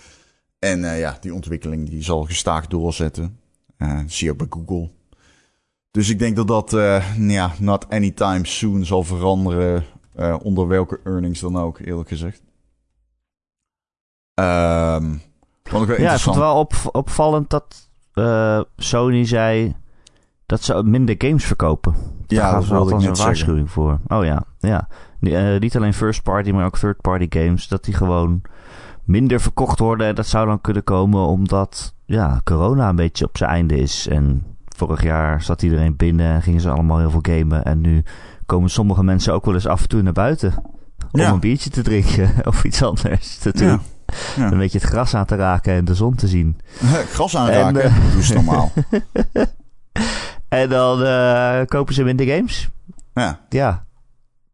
[0.59, 3.39] En uh, ja, die ontwikkeling die zal gestaag doorzetten.
[3.77, 4.91] Uh, zie je ook bij Google.
[5.91, 9.85] Dus ik denk dat dat, uh, ja, not anytime soon zal veranderen.
[10.41, 12.41] onder welke earnings dan ook, eerlijk gezegd.
[14.39, 15.21] Um,
[15.97, 17.89] ja, ik vond het wel op, opvallend dat
[18.77, 19.75] Sony zei
[20.45, 21.95] dat ze minder games verkopen.
[22.27, 23.99] Ja, dat was wel een waarschuwing voor.
[24.07, 24.87] Oh ja, ja.
[25.19, 27.67] Uh, niet alleen first party, maar ook third party games.
[27.67, 28.41] Dat die gewoon
[29.03, 30.07] minder verkocht worden.
[30.07, 34.07] En dat zou dan kunnen komen omdat ja, corona een beetje op zijn einde is.
[34.07, 34.43] En
[34.75, 37.65] vorig jaar zat iedereen binnen en gingen ze allemaal heel veel gamen.
[37.65, 38.03] En nu
[38.45, 40.53] komen sommige mensen ook wel eens af en toe naar buiten.
[41.11, 43.67] Om een biertje te drinken of iets anders te doen.
[43.67, 43.79] Ja.
[44.37, 46.59] Een beetje het gras aan te raken en de zon te zien.
[47.13, 48.71] gras aanraken, en, uh, doe is normaal.
[50.47, 52.69] en dan uh, kopen ze minder games.
[53.13, 53.39] Ja.
[53.49, 53.85] Ja,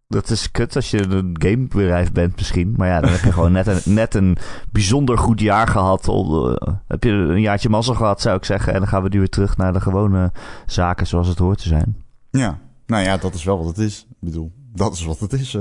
[0.07, 2.73] dat is kut als je een gamebedrijf bent misschien.
[2.77, 4.37] Maar ja, dan heb je gewoon net een, net een
[4.71, 6.07] bijzonder goed jaar gehad.
[6.07, 6.55] Uh,
[6.87, 8.73] heb je een jaartje mazzel gehad, zou ik zeggen.
[8.73, 10.31] En dan gaan we nu weer terug naar de gewone
[10.65, 12.03] zaken zoals het hoort te zijn.
[12.29, 14.07] Ja, nou ja, dat is wel wat het is.
[14.09, 15.57] Ik bedoel, dat is wat het is.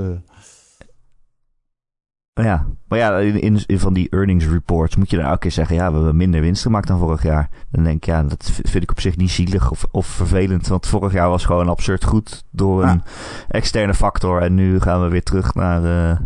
[2.43, 5.75] Ja, maar ja, in, in, van die earnings reports moet je dan elke keer zeggen:
[5.75, 7.49] ja, we hebben minder winst gemaakt dan vorig jaar.
[7.71, 10.67] Dan denk ik, ja, dat vind ik op zich niet zielig of, of vervelend.
[10.67, 13.03] Want vorig jaar was gewoon absurd goed door een
[13.47, 14.41] externe factor.
[14.41, 16.17] En nu gaan we weer terug naar, uh,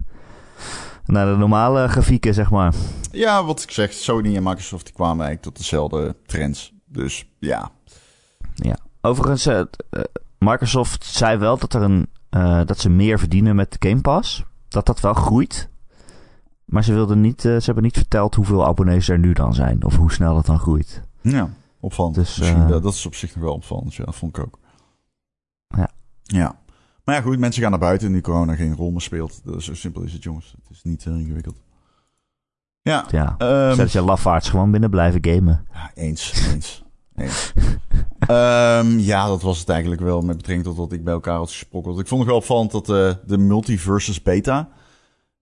[1.05, 2.73] naar de normale grafieken, zeg maar.
[3.11, 6.73] Ja, wat ik zeg, Sony en Microsoft die kwamen eigenlijk tot dezelfde trends.
[6.85, 7.71] Dus ja.
[8.53, 9.61] Ja, overigens, uh,
[10.37, 14.43] Microsoft zei wel dat, er een, uh, dat ze meer verdienen met Game Pass.
[14.67, 15.71] Dat dat wel groeit.
[16.73, 19.83] Maar ze, wilden niet, uh, ze hebben niet verteld hoeveel abonnees er nu dan zijn.
[19.83, 21.01] Of hoe snel het dan groeit.
[21.21, 22.15] Ja, opvallend.
[22.15, 23.95] Dus, uh, dat is op zich nog wel opvallend.
[23.95, 24.59] Ja, dat vond ik ook.
[25.67, 25.89] Ja.
[26.23, 26.59] Ja.
[27.03, 27.39] Maar ja, goed.
[27.39, 29.41] Mensen gaan naar buiten nu corona geen rol meer speelt.
[29.57, 30.55] Zo simpel is het, jongens.
[30.61, 31.61] Het is niet heel ingewikkeld.
[32.81, 33.05] Ja.
[33.09, 33.35] Ja.
[33.69, 35.67] Um, Zet je lafaards gewoon binnen blijven gamen.
[35.73, 36.47] Ja, eens.
[36.53, 36.83] Eens.
[37.15, 37.53] eens.
[38.29, 41.49] um, ja, dat was het eigenlijk wel met betrekking tot wat ik bij elkaar had
[41.49, 41.97] gesproken.
[41.97, 44.69] Ik vond het wel opvallend dat uh, de multiversus beta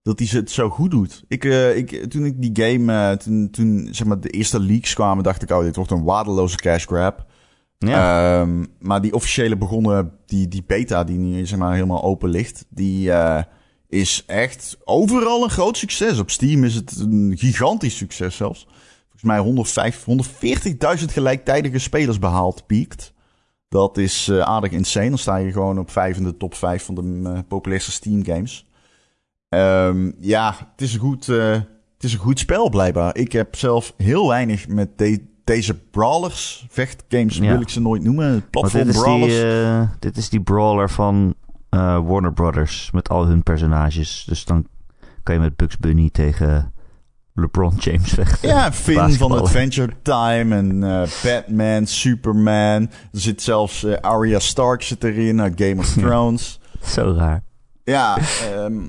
[0.04, 1.24] dat hij het zo goed doet.
[1.28, 4.94] Ik, uh, ik, toen ik die game, uh, toen, toen zeg maar de eerste leaks
[4.94, 7.26] kwamen, dacht ik, oh, dit wordt een waardeloze cash grab.
[7.78, 8.40] Ja.
[8.42, 12.66] Um, maar die officiële begonnen, die, die beta die nu zeg maar helemaal open ligt,
[12.70, 13.42] die uh,
[13.90, 16.20] is echt overal een groot succes.
[16.20, 18.68] Op Steam is het een gigantisch succes zelfs.
[19.02, 20.06] Volgens mij 105,
[21.00, 23.14] 140.000 gelijktijdige spelers behaald, piekt.
[23.70, 25.10] Dat is aardig insane.
[25.10, 28.66] Dan sta je gewoon op vijf in de top 5 van de populairste Steam games.
[29.56, 33.16] Um, ja, het is, een goed, uh, het is een goed spel blijkbaar.
[33.16, 37.52] Ik heb zelf heel weinig met de, deze brawlers, vechtgames ja.
[37.52, 38.50] wil ik ze nooit noemen.
[38.50, 39.34] Platform dit brawlers.
[39.34, 41.36] Die, uh, dit is die brawler van
[41.70, 44.26] uh, Warner Brothers met al hun personages.
[44.28, 44.68] Dus dan
[45.24, 46.74] kan je met Bugs Bunny tegen
[47.34, 48.50] LeBron James vechten.
[48.50, 49.32] Ja, Finn van.
[49.32, 52.82] Adventure Time en eh, Batman, Superman.
[53.12, 56.60] Er zit zelfs eh, Arya Stark zit erin Game of Thrones.
[56.84, 57.44] Zo raar.
[57.84, 58.80] Ja, ehm,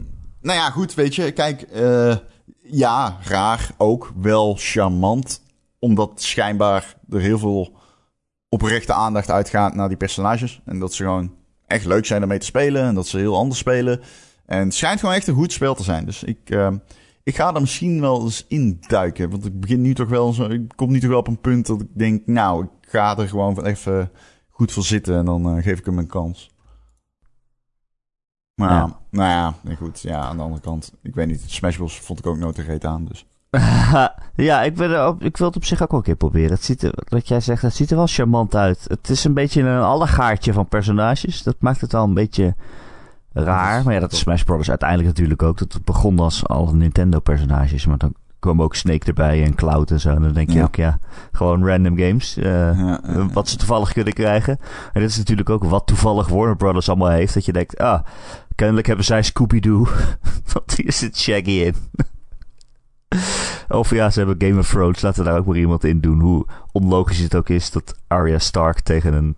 [0.42, 1.32] nou ja, goed, weet je.
[1.32, 2.16] Kijk, eh,
[2.62, 3.70] ja, raar.
[3.76, 5.42] Ook wel charmant.
[5.78, 7.76] Omdat schijnbaar er heel veel
[8.48, 10.60] oprechte aandacht uitgaat naar die personages.
[10.64, 11.34] En dat ze gewoon
[11.66, 12.82] echt leuk zijn ermee te spelen.
[12.82, 14.00] En dat ze heel anders spelen.
[14.46, 16.04] En het schijnt gewoon echt een goed spel te zijn.
[16.04, 16.76] Dus ik, ehm,
[17.22, 19.30] ik ga er misschien wel eens induiken.
[19.30, 20.48] Want ik begin nu toch wel zo.
[20.48, 23.28] Ik kom nu toch wel op een punt dat ik denk, nou, ik ga er
[23.28, 24.10] gewoon even
[24.50, 25.16] goed voor zitten.
[25.16, 26.51] En dan eh, geef ik hem een kans.
[28.54, 28.96] Maar Ja.
[29.10, 30.00] nou ja, nee, goed.
[30.00, 31.42] Ja, aan de andere kant, ik weet niet.
[31.46, 32.00] Smash Bros.
[32.00, 33.04] vond ik ook nooit een reet aan.
[33.04, 33.26] Dus.
[34.48, 36.50] ja, ik, ben er op, ik wil het op zich ook wel een keer proberen.
[36.50, 38.84] Het ziet er, wat jij zegt, het ziet er wel charmant uit.
[38.88, 41.42] Het is een beetje een allegaartje van personages.
[41.42, 42.54] Dat maakt het wel een beetje
[43.32, 43.84] raar.
[43.84, 44.68] Maar ja, dat is Smash Bros.
[44.68, 45.58] uiteindelijk natuurlijk ook.
[45.58, 47.86] Dat het begon als alle Nintendo-personages.
[47.86, 50.08] Maar dan kwam ook Snake erbij en Cloud en zo.
[50.10, 50.64] En dan denk je Ja.
[50.64, 50.98] ook, ja,
[51.32, 52.36] gewoon random games.
[52.36, 52.44] eh,
[52.78, 53.28] Ja, ja.
[53.32, 54.58] wat ze toevallig kunnen krijgen.
[54.92, 57.34] En dit is natuurlijk ook wat toevallig Warner Brothers allemaal heeft.
[57.34, 58.02] Dat je denkt, ah,
[58.54, 59.86] kennelijk hebben zij Scooby-Doo.
[60.52, 61.74] Want hier zit Shaggy in.
[63.68, 65.00] of ja, ze hebben Game of Thrones.
[65.00, 66.20] Laten we daar ook maar iemand in doen.
[66.20, 69.36] Hoe onlogisch het ook is dat Arya Stark tegen een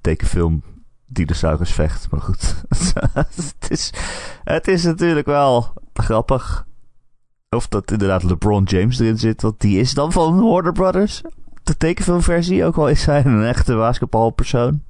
[0.00, 0.62] tekenfilm
[1.06, 2.10] dinosaurus vecht.
[2.10, 2.54] Maar goed,
[3.12, 3.92] het, is,
[4.44, 6.66] het is natuurlijk wel grappig.
[7.54, 9.42] Of dat inderdaad LeBron James erin zit.
[9.42, 11.22] Want die is dan van Warner Brothers
[11.64, 14.82] de tekenfilmversie, ook al is hij een echte basketbalpersoon.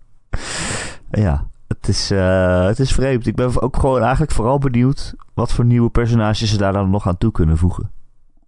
[1.11, 3.27] Ja, het is, eh, het is vreemd.
[3.27, 7.09] Ik ben ook gewoon eigenlijk vooral benieuwd wat voor nieuwe personages ze daar dan nog
[7.09, 7.91] aan toe kunnen voegen.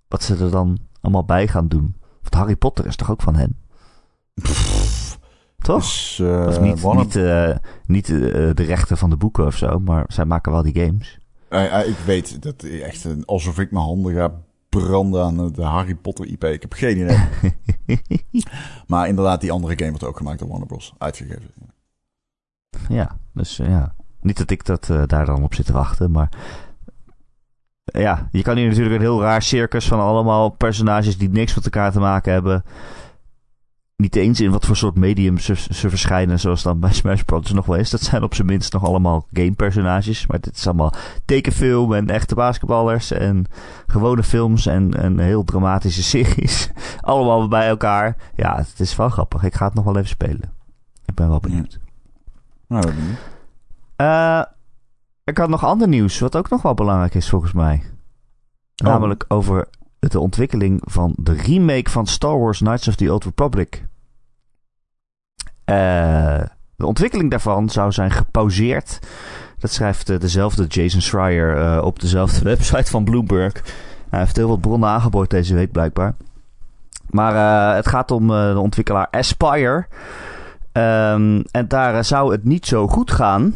[0.09, 1.95] Wat ze er dan allemaal bij gaan doen.
[2.23, 3.57] Want Harry Potter is toch ook van hen?
[5.59, 5.81] Toch?
[5.83, 7.57] Dus, eh, is niet, Warner- niet, eh,
[7.87, 11.19] niet de rechten van de boeken of zo, maar zij maken wel die games.
[11.49, 14.33] Eh, ik weet dat echt een- alsof ik mijn handen ga
[14.69, 16.45] branden aan de Harry Potter IP.
[16.45, 17.19] Ik heb geen idee.
[18.87, 20.95] maar inderdaad, die andere game wordt ook gemaakt door Warner Bros.
[20.99, 21.51] Uitgegeven.
[22.89, 23.95] Ja, dus eh, ja.
[24.21, 26.29] Niet dat ik dat eh, daar dan op zit te wachten, maar.
[27.85, 31.55] eh, ja, je kan hier natuurlijk een heel raar circus van allemaal personages die niks
[31.55, 32.65] met elkaar te maken hebben.
[33.97, 37.53] Niet eens in wat voor soort medium ze, ze verschijnen, zoals dan bij Smash Bros.
[37.53, 37.91] nog wel is.
[37.91, 40.27] Dat zijn op zijn minst nog allemaal gamepersonages.
[40.27, 40.93] Maar dit is allemaal
[41.25, 43.47] tekenfilm en echte basketballers en
[43.87, 46.71] gewone films en, en heel dramatische series.
[47.01, 48.17] allemaal bij elkaar.
[48.35, 49.43] Ja, het is wel grappig.
[49.43, 50.53] Ik ga het nog wel even spelen.
[51.05, 51.79] Ik ben wel benieuwd.
[52.67, 53.19] Nou, niet.
[53.97, 54.43] Eh,
[55.25, 57.83] ik had nog ander nieuws, wat ook nog wel belangrijk is volgens mij.
[58.77, 58.89] Oh.
[58.89, 59.69] Namelijk over
[59.99, 63.85] de ontwikkeling van de remake van Star Wars Knights of the Old Republic.
[65.67, 66.41] Eh,
[66.77, 68.99] de ontwikkeling daarvan zou zijn gepauzeerd.
[69.59, 73.53] Dat schrijft eh, dezelfde Jason Schreier eh, op dezelfde website van Bloomberg.
[74.09, 76.15] Hij heeft heel wat bronnen aangeboord deze week blijkbaar.
[77.11, 79.87] Maar het gaat om de ontwikkelaar Aspire.
[80.73, 83.55] Ehm, en daar zou het niet zo goed gaan.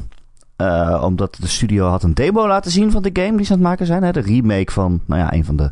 [1.03, 3.69] Omdat de studio had een demo laten zien van de game die ze aan het
[3.69, 4.03] maken zijn.
[4.03, 4.13] Hè?
[4.13, 5.71] De remake van, nou ja, een van, de,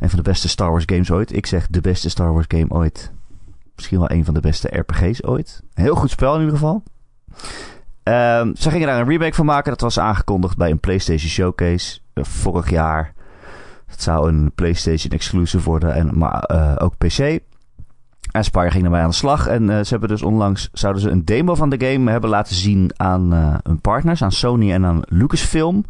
[0.00, 1.36] een van de beste Star Wars games ooit.
[1.36, 3.12] Ik zeg de beste Star Wars game ooit.
[3.74, 5.62] Misschien wel een van de beste RPG's ooit.
[5.74, 6.82] Een heel goed spel in ieder geval.
[8.02, 9.70] Ehm, ze gingen daar een remake van maken.
[9.70, 13.12] Dat was aangekondigd bij een PlayStation Showcase eh, vorig jaar.
[13.86, 17.38] Het zou een PlayStation exclusive worden, en, maar eh, ook PC.
[18.30, 19.46] Aspire ging erbij aan de slag.
[19.46, 22.54] En eh, ze hebben dus onlangs zouden ze een demo van de game hebben laten
[22.54, 23.32] zien aan
[23.62, 25.84] hun partners, aan Sony en aan Lucasfilm.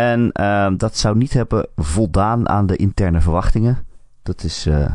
[0.00, 3.78] En eh, dat zou niet hebben voldaan aan de interne verwachtingen.
[4.22, 4.92] Dat is eh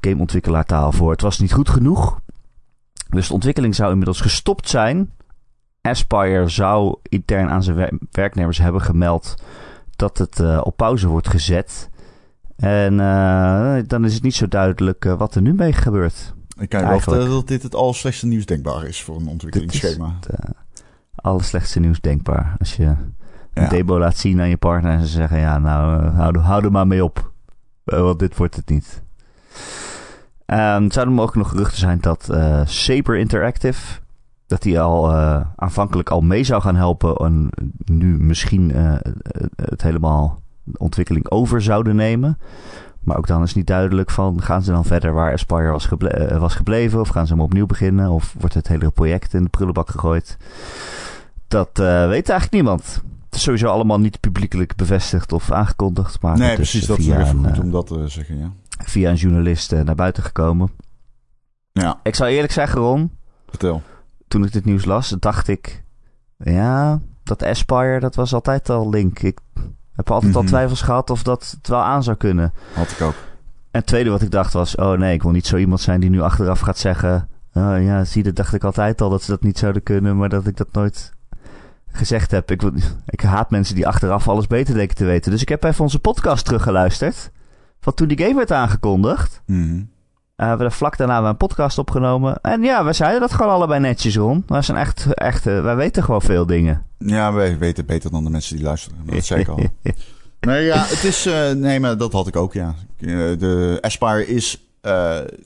[0.00, 1.10] gameontwikkelaartaal voor.
[1.10, 2.20] Het was niet goed genoeg.
[3.08, 5.10] Dus de ontwikkeling zou inmiddels gestopt zijn.
[5.80, 9.34] Aspire zou intern aan zijn wer- werknemers hebben gemeld
[9.96, 11.90] dat het eh, op pauze wordt gezet.
[12.56, 16.34] En eh, dan is het niet zo duidelijk wat er nu mee gebeurt.
[16.58, 20.16] Ik kan je wel vertellen dat dit het allerslechtste nieuws denkbaar is voor een ontwikkelingsschema.
[20.20, 20.40] Het
[21.14, 22.56] allerslechtste nieuws denkbaar.
[22.58, 22.94] Als je
[23.54, 23.68] Ja.
[23.68, 26.64] demo laat zien aan je partner en ze zeggen: Ja, nou, eh, hou, er- hou
[26.64, 27.32] er maar mee op.
[27.84, 29.02] Eh, want dit wordt het niet.
[30.46, 34.00] Ehm het zouden ook nog geruchten zijn dat eh Saber Interactive.
[34.46, 35.12] Dat die al
[35.56, 37.14] aanvankelijk al mee zou gaan helpen.
[37.16, 37.48] En
[37.84, 38.72] nu misschien
[39.56, 42.38] het helemaal de ontwikkeling over zouden nemen.
[43.00, 45.88] Maar ook dan is niet duidelijk van gaan ze dan verder waar Aspire was,
[46.38, 47.00] was gebleven.
[47.00, 48.10] Of gaan ze hem opnieuw beginnen.
[48.10, 50.36] Of wordt het hele project in de prullenbak gegooid.
[51.48, 51.70] Dat
[52.08, 53.02] weet eigenlijk niemand.
[53.32, 56.20] Het is sowieso allemaal niet publiekelijk bevestigd of aangekondigd.
[56.22, 56.82] Maar nee, is, precies.
[56.82, 58.52] eh, Dat is via even een, goed eh, om dat te zeggen, ja.
[58.84, 60.70] via een journalist eh, naar buiten gekomen.
[61.72, 63.10] Ja, Ik zou eerlijk zeggen, Ron,
[63.48, 63.82] vertel.
[64.28, 65.84] toen ik dit nieuws las, dacht ik...
[66.36, 69.18] Ja, dat Aspire, dat was altijd al Link.
[69.18, 69.38] Ik,
[69.94, 70.50] heb altijd al Mhm.
[70.50, 72.52] twijfels gehad of dat het wel aan zou kunnen.
[72.74, 73.14] Had ik ook.
[73.70, 74.74] En het tweede wat ik dacht was...
[74.74, 77.28] Oh nee, ik wil niet zo iemand zijn die nu achteraf gaat zeggen...
[77.54, 80.16] Oh ja, zie, dat dacht ik altijd al dat ze dat niet zouden kunnen...
[80.16, 81.12] maar dat ik dat nooit
[81.92, 82.50] gezegd heb.
[82.50, 82.62] Ik,
[83.06, 85.30] ik haat mensen die achteraf alles beter denken te weten.
[85.30, 87.30] Dus ik heb even onze podcast teruggeluisterd...
[87.80, 89.42] van toen die game werd aangekondigd.
[89.46, 89.54] Eh,
[90.36, 92.40] we hebben vlak daarna een podcast opgenomen.
[92.40, 94.44] En ja, we zeiden dat gewoon allebei netjes, Ron.
[94.46, 96.82] Wij zijn echt, echt eh, wij weten gewoon veel dingen.
[96.98, 98.98] Ja, wij weten beter dan de mensen die luisteren.
[99.04, 99.60] Dat zei ik al.
[100.40, 101.26] Nee, ja, het is.
[101.26, 102.74] eh, nee, maar dat had ik ook, ja.
[102.98, 104.66] Eh, De Aspire is.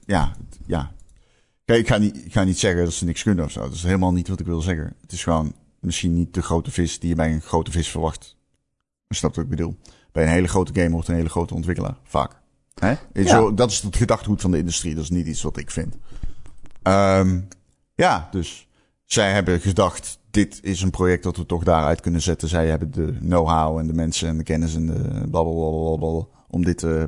[0.06, 0.32] ja,
[0.66, 0.90] ja.
[1.64, 3.60] Kijk, ik ga, niet, ik ga niet zeggen dat ze niks kunnen of zo.
[3.60, 4.94] Dat is helemaal niet wat ik wil zeggen.
[5.02, 8.36] Het is gewoon misschien niet de grote vis die je bij een grote vis verwacht.
[9.06, 9.76] Je snapt wat ik bedoel.
[10.12, 11.96] Bij een hele grote game wordt een hele grote ontwikkelaar.
[12.02, 12.40] Vaak.
[12.74, 13.24] Hè?
[13.24, 14.94] Zo, dat is het gedachtegoed van de industrie.
[14.94, 15.96] Dat is niet iets wat ik vind.
[16.82, 17.40] Ehm,
[17.94, 18.68] ja, dus
[19.04, 22.48] zij hebben gedacht, dit is een project dat we toch daaruit kunnen zetten.
[22.48, 26.82] Zij hebben de know-how en de mensen en de kennis en de blablabla om dit,
[26.82, 27.02] eh,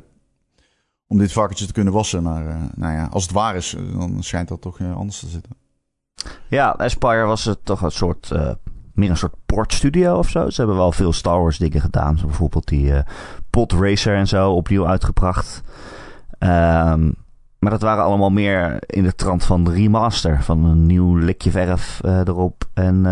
[1.07, 2.23] om dit varkentje te kunnen wassen.
[2.23, 5.27] Maar eh, nou ja, als het waar is, eh, dan schijnt dat toch anders te
[5.27, 5.51] zitten.
[6.47, 8.49] Ja, Aspire was het toch een soort, eh,
[8.93, 10.49] meer een soort portstudio of zo.
[10.49, 12.17] Ze hebben wel veel Star Wars dingen gedaan.
[12.17, 13.03] Zo bijvoorbeeld die eh
[13.49, 15.61] Pod Racer en zo opnieuw uitgebracht.
[16.39, 17.11] Ehm,
[17.59, 20.43] maar dat waren allemaal meer in de trant van remaster.
[20.43, 23.05] Van een nieuw likje verf eh, erop en,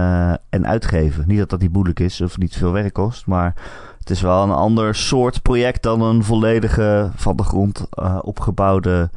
[0.50, 1.24] en uitgeven.
[1.28, 3.26] Niet dat dat niet moeilijk is of niet veel werk kost.
[3.26, 3.54] Maar
[4.00, 7.88] het is wel een ander soort project dan een volledige van de grond
[8.22, 9.10] opgebouwde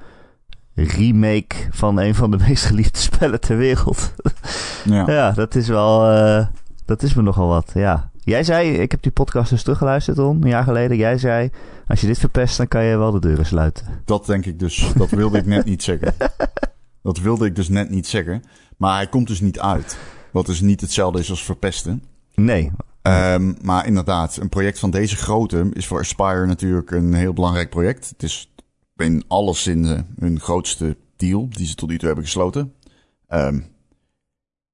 [0.74, 4.12] remake van een van de meest geliefde spellen ter wereld.
[4.84, 5.06] Ja.
[5.12, 6.10] Ja, dat is wel.
[6.10, 6.46] eh,
[6.84, 7.70] dat is me nogal wat.
[7.74, 8.10] Ja.
[8.24, 10.96] Jij zei, ik heb die podcast dus teruggeluisterd, Ron, een jaar geleden.
[10.96, 11.50] Jij zei,
[11.86, 13.86] als je dit verpest, dan kan je wel de deuren sluiten.
[14.04, 14.92] Dat denk ik dus.
[14.96, 16.14] Dat wilde ik net niet zeggen.
[17.02, 18.42] Dat wilde ik dus net niet zeggen.
[18.76, 19.98] Maar hij komt dus niet uit.
[20.32, 22.02] Wat dus niet hetzelfde is als verpesten.
[22.34, 22.70] Nee.
[23.02, 27.70] Ehm, maar inderdaad, een project van deze grootte is voor Aspire natuurlijk een heel belangrijk
[27.70, 28.08] project.
[28.08, 28.52] Het is
[29.00, 32.74] in alle zinnen hun grootste deal die ze tot nu toe hebben gesloten.
[33.26, 33.60] Ehm,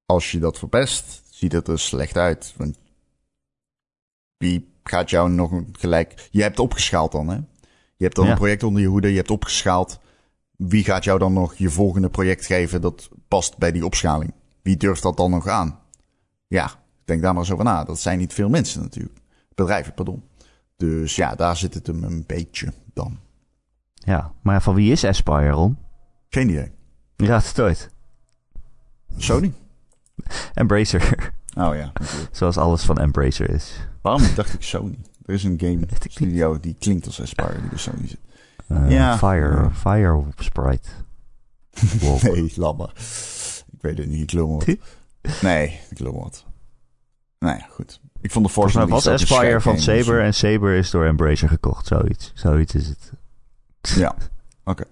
[0.07, 2.55] als je dat verpest, ziet het er slecht uit.
[2.57, 2.79] Want
[4.37, 6.29] wie gaat jou nog gelijk...
[6.31, 7.35] Je hebt opgeschaald dan, hè?
[7.97, 8.31] Je hebt dan Ja.
[8.31, 9.99] een project onder je hoede, je hebt opgeschaald.
[10.57, 14.33] Wie gaat jou dan nog je volgende project geven dat past bij die opschaling?
[14.63, 15.79] Wie durft dat dan nog aan?
[16.47, 16.71] Ja,
[17.05, 17.85] denk daar maar eens over na.
[17.85, 19.19] Dat zijn niet veel mensen natuurlijk.
[19.55, 20.23] Bedrijven, pardon.
[20.77, 23.19] Dus ja, daar zit het hem een beetje dan.
[24.07, 25.79] Ja, maar van wie is Aspire, Ron?
[26.29, 26.73] Geen idee.
[27.17, 27.91] Je raadt het ooit.
[29.17, 29.53] Sony?
[30.55, 31.33] Embracer.
[31.59, 32.35] Oh ja, natuurlijk.
[32.37, 33.89] Zoals alles van Embracer is.
[34.03, 34.99] Waarom dacht ik Sony?
[35.25, 38.21] Er is een game studio die klinkt als Aspire die bij Sony zit.
[38.67, 39.19] Eh, Ja.
[39.19, 40.89] Fire, Fire Sprite.
[42.01, 42.21] Wow.
[42.77, 42.91] Nee.
[43.73, 44.67] Ik weet het niet, ik lul wat.
[45.43, 46.45] Nee, ik lul wat.
[47.39, 48.01] Nou ja, goed.
[48.21, 51.87] Ik vond de mij was Aspire van Saber en Saber is door Embracer gekocht.
[51.87, 52.33] Zoiets.
[52.35, 53.13] Zoiets is het.
[53.95, 54.15] Ja,
[54.65, 54.85] oké.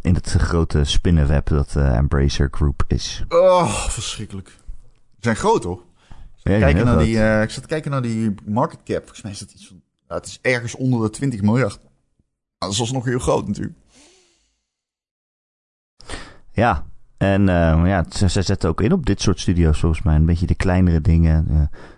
[0.00, 3.24] In het grote spinnenweb dat eh, Embracer Group is.
[3.28, 4.48] Oh, verschrikkelijk.
[4.48, 5.82] Ze zijn groot hoor.
[6.36, 7.06] Ja, kijken heel naar groot.
[7.06, 9.00] die, eh, ik zat te kijken naar die market cap.
[9.00, 9.82] Volgens mij is dat iets van...
[10.08, 11.78] nou, het is ergens onder de 20 miljard.
[11.78, 11.90] Nou,
[12.58, 13.76] dat is alsnog heel groot natuurlijk.
[16.52, 16.84] Ja,
[17.16, 20.14] en eh, ja, ze, ze zetten ook in op dit soort studio's volgens mij.
[20.14, 21.46] Een beetje de kleinere dingen.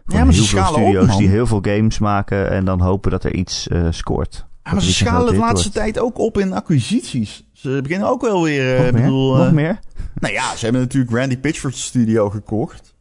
[0.06, 3.10] van Ja, maar heel veel op, studio's die heel veel games maken en dan hopen
[3.10, 4.46] dat er iets eh, scoort.
[4.66, 5.74] Ja, maar ze schalen de hit laatste wordt.
[5.74, 7.48] tijd ook op in acquisities.
[7.52, 8.74] Ze beginnen ook wel weer...
[8.76, 9.02] eh, Nog ik meer?
[9.02, 9.78] bedoel, Nog eh, meer?
[10.14, 12.94] Nou ja, ze hebben natuurlijk Randy Pitchford Studio gekocht.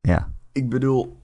[0.00, 1.16] Ja, Ik bedoel,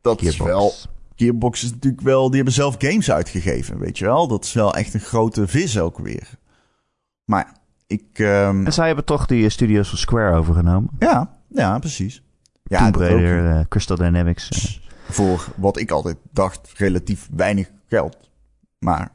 [0.00, 0.72] dat is wel...
[1.16, 2.26] Gearbox is natuurlijk wel...
[2.26, 4.28] Die hebben zelf games uitgegeven, weet je wel?
[4.28, 6.28] Dat is wel echt een grote vis ook weer.
[7.24, 7.52] Maar
[7.86, 8.04] ik...
[8.12, 10.90] ehm, En zij hebben toch die eh, studios van Square overgenomen.
[10.98, 12.22] ja, ja, precies.
[12.62, 12.96] Ja, Tomb.
[12.96, 14.80] Raider, eh, Crystal Dynamics.
[15.08, 18.16] voor wat ik altijd dacht, relatief weinig geld.
[18.78, 19.10] Maar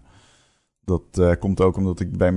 [0.90, 2.34] dat eh, komt ook omdat ik bij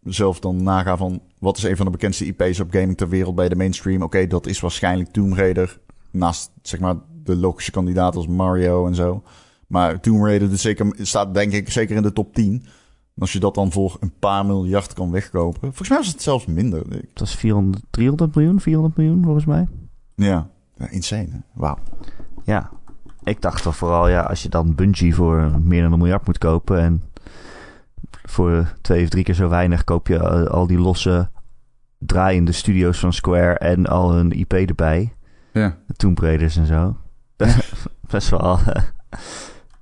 [0.00, 1.22] mezelf dan naga van...
[1.38, 4.02] wat is een van de bekendste IP's op gaming ter wereld bij de mainstream?
[4.02, 5.80] Oké, dat is waarschijnlijk Tomb Raider.
[6.10, 9.22] Naast, zeg maar, de logische kandidaat als Mario en zo.
[9.66, 12.62] Maar Tomb Raider is zeker, staat denk ik zeker in de top 10.
[13.14, 15.60] En als je dat dan voor een paar miljard kan wegkopen...
[15.60, 16.82] Volgens mij was het zelfs minder.
[16.88, 19.68] Het was 400, 300 miljoen, 400 miljoen volgens mij.
[20.14, 21.42] Ja, ja insane.
[21.52, 21.78] Wauw.
[22.44, 22.70] Ja,
[23.24, 26.38] ik dacht toch vooral, ja, als je dan Bungie voor meer dan een miljard moet
[26.38, 27.02] kopen en
[28.28, 31.30] voor twee of drie keer zo weinig koop je eh, al die losse
[31.98, 35.14] draaiende studio's van Square en al hun IP erbij.
[35.52, 35.76] Ja.
[35.86, 36.96] De Tomb Raiders en zo.
[38.10, 38.82] best wel, eh,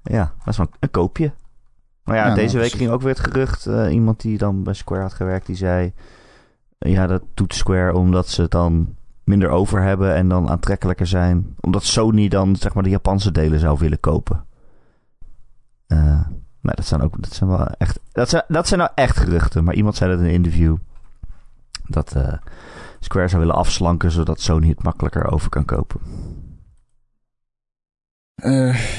[0.16, 1.32] ja, best wel een koopje.
[2.04, 4.62] Maar ja, Ja, deze nou, week ging ook weer het gerucht, eh, iemand die dan
[4.62, 5.92] bij Square had gewerkt, die zei,
[6.78, 11.54] ja, dat doet Square omdat ze dan minder over hebben en dan aantrekkelijker zijn.
[11.60, 14.44] Omdat Sony dan, zeg maar, de Japanse delen zou willen kopen.
[16.62, 18.00] Maar dat zijn ook dat zijn wel echt.
[18.12, 19.64] Dat zijn, dat zijn nou echt geruchten.
[19.64, 20.76] Maar iemand zei dat in een interview.
[21.86, 22.16] Dat
[23.00, 26.00] Square zou willen afslanken zodat Sony het makkelijker over kan kopen.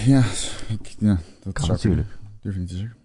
[0.05, 0.23] ja,
[0.67, 2.07] ik, ja, dat kan natuurlijk.
[2.41, 2.97] durf niet te zeggen.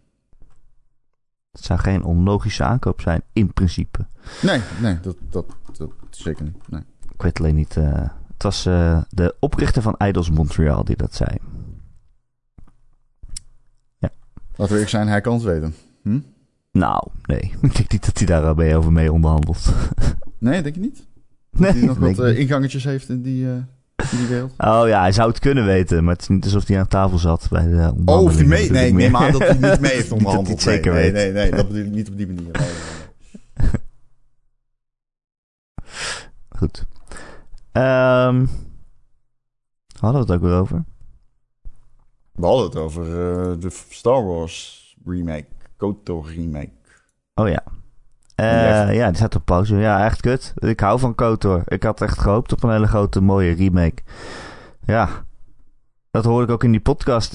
[1.53, 4.07] Het zou geen onlogische aankoop zijn, in principe.
[4.43, 5.47] Nee, nee dat, dat,
[5.77, 6.69] dat zeker niet.
[6.69, 6.83] Nee.
[7.13, 7.77] Ik weet alleen niet.
[7.77, 8.63] Uh, het was
[9.09, 11.39] de oprichter van Idols Montreal die dat zei.
[13.99, 14.11] Ja.
[14.59, 15.75] Laten we ik zijn, hij kan het weten.
[16.03, 16.19] Hm?
[16.73, 17.41] Nou, nee.
[17.63, 19.73] Ik denk niet dat hij daar mee over mee onderhandelt.
[20.39, 21.07] nee, denk je niet?
[21.51, 23.47] Dat nee, hij nog wat uh, ingangetjes heeft in die...
[24.59, 27.19] Oh ja, hij zou het kunnen weten, maar het is niet alsof hij aan tafel
[27.19, 28.71] zat bij de Oh, of hij mee?
[28.71, 30.63] Nee, ik neem aan dat hij niet mee heeft onderhandeld.
[30.63, 31.13] zeker nee, weet.
[31.13, 32.51] Nee, nee, nee, dat bedoel ik niet op die manier.
[36.49, 36.87] Goed.
[37.73, 38.51] Um,
[39.99, 40.85] hadden we het ook weer over?
[42.39, 46.71] We hadden het over uh, de Star Wars remake, KOTOR remake.
[47.35, 47.63] Oh ja.
[48.37, 49.77] Uh, ja, die staat op pauze.
[49.77, 50.55] Ja, echt kut.
[50.57, 51.63] Ik hou van KOTOR.
[51.67, 54.03] Ik had echt gehoopt op een hele grote mooie remake.
[54.85, 55.09] Ja,
[56.11, 57.33] dat hoorde ik ook in die podcast.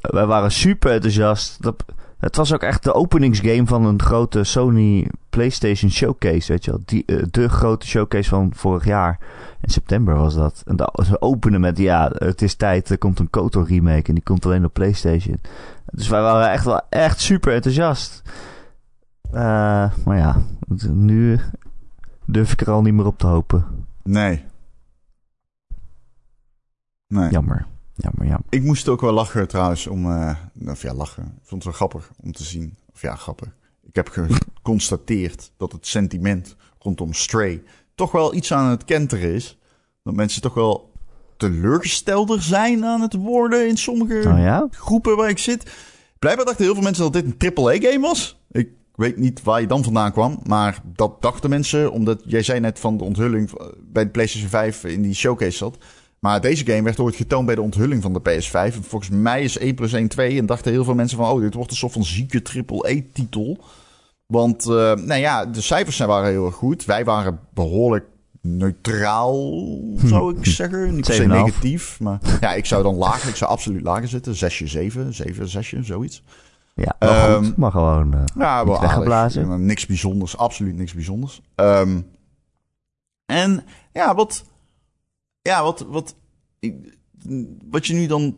[0.00, 1.62] Wij waren super enthousiast.
[1.62, 1.84] Dat,
[2.24, 6.52] het was ook echt de openingsgame van een grote Sony PlayStation Showcase.
[6.52, 6.80] Weet je wel?
[6.84, 9.18] Die, uh, de grote showcase van vorig jaar.
[9.60, 10.62] In september was dat.
[10.66, 12.90] En dat, ze openen met: ja, het is tijd.
[12.90, 14.08] Er komt een KOTOR remake.
[14.08, 15.40] En die komt alleen op PlayStation.
[15.92, 18.22] Dus wij waren echt wel echt super enthousiast.
[19.32, 20.42] Uh, maar ja,
[20.90, 21.40] nu
[22.24, 23.64] durf ik er al niet meer op te hopen.
[24.02, 24.44] Nee.
[27.08, 27.30] Nee.
[27.30, 27.66] Jammer.
[27.94, 28.40] Jammer.
[28.48, 30.06] Ik moest ook wel lachen trouwens om...
[30.06, 30.36] Uh,
[30.66, 31.22] of ja, lachen.
[31.22, 32.76] Ik vond het wel grappig om te zien.
[32.92, 33.48] Of ja, grappig.
[33.86, 37.62] Ik heb geconstateerd dat het sentiment rondom Stray
[37.94, 39.58] toch wel iets aan het kenteren is.
[40.02, 40.92] Dat mensen toch wel
[41.36, 44.68] teleurgestelder zijn aan het worden in sommige oh ja?
[44.70, 45.72] groepen waar ik zit.
[46.18, 48.40] Blijkbaar dachten heel veel mensen dat dit een AAA-game was.
[48.50, 52.60] Ik weet niet waar je dan vandaan kwam, maar dat dachten mensen, omdat jij zei
[52.60, 53.50] net van de onthulling
[53.82, 55.78] bij de PlayStation 5 in die showcase zat.
[56.24, 58.80] Maar deze game werd ooit getoond bij de onthulling van de PS5.
[58.80, 60.38] volgens mij is 1 plus 1 2.
[60.38, 63.58] En dachten heel veel mensen van, oh, dit wordt een soort van zieke triple-E-titel.
[64.26, 66.84] Want, uh, nou ja, de cijfers waren heel erg goed.
[66.84, 68.06] Wij waren behoorlijk
[68.40, 69.60] neutraal,
[70.04, 70.94] zou ik zeggen.
[70.94, 72.00] Niet per se negatief.
[72.00, 74.34] Maar ja, ik zou dan lager, ik zou absoluut lager zitten.
[74.34, 76.22] 6, 7, 7, 6, zoiets.
[76.74, 79.66] Ja, maar, um, maar gewoon uh, ja, wel weggeblazen.
[79.66, 81.40] niks bijzonders, absoluut niks bijzonders.
[81.56, 82.06] Um,
[83.26, 84.44] en ja, wat,
[85.48, 86.16] ja, wat, wat,
[87.70, 88.36] wat je nu dan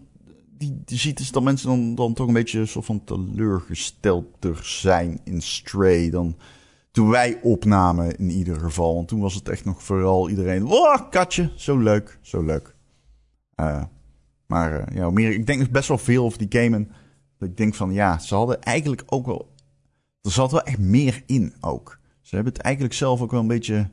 [0.58, 5.42] die, ziet is dat mensen dan, dan toch een beetje soort van teleurgestelder zijn in
[5.42, 6.36] Stray dan
[6.90, 8.94] toen wij opnamen in ieder geval.
[8.94, 12.74] Want toen was het echt nog vooral iedereen, wow, katje, zo leuk, zo leuk.
[13.60, 13.82] Uh,
[14.46, 16.92] maar uh, ja, meer, ik denk best wel veel over die game en
[17.38, 19.54] dat ik denk van ja, ze hadden eigenlijk ook wel.
[20.22, 21.98] Er zat wel echt meer in ook.
[22.20, 23.90] Ze hebben het eigenlijk zelf ook wel een beetje.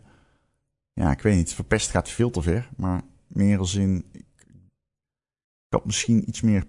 [0.94, 1.54] Ja, ik weet niet.
[1.54, 2.70] Verpest gaat veel te ver.
[2.78, 4.06] Maar meer als in.
[4.12, 6.66] Ik, ik had misschien iets meer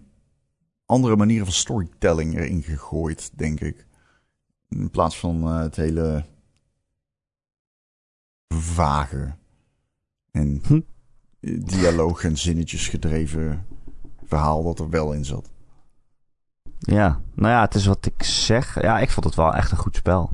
[0.87, 3.87] andere manieren van storytelling erin gegooid, denk ik.
[4.68, 6.25] In plaats van uh, het hele
[8.55, 9.35] vage
[10.31, 10.81] en hm.
[11.64, 13.66] dialoog en zinnetjes gedreven
[14.25, 15.51] verhaal dat er wel in zat.
[16.79, 18.83] Ja, nou ja, het is wat ik zeg.
[18.83, 20.31] Ja, ik vond het wel echt een goed spel.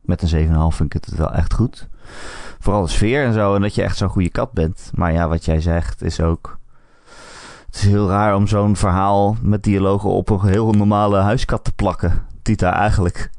[0.00, 1.88] Met een 7,5 vind ik het wel echt goed.
[2.58, 3.54] Vooral de sfeer en zo.
[3.54, 4.90] En dat je echt zo'n goede kat bent.
[4.94, 6.58] Maar ja, wat jij zegt is ook...
[7.66, 11.72] Het is heel raar om zo'n verhaal met dialogen op een heel normale huiskat te
[11.72, 12.26] plakken.
[12.42, 13.30] Die daar eigenlijk,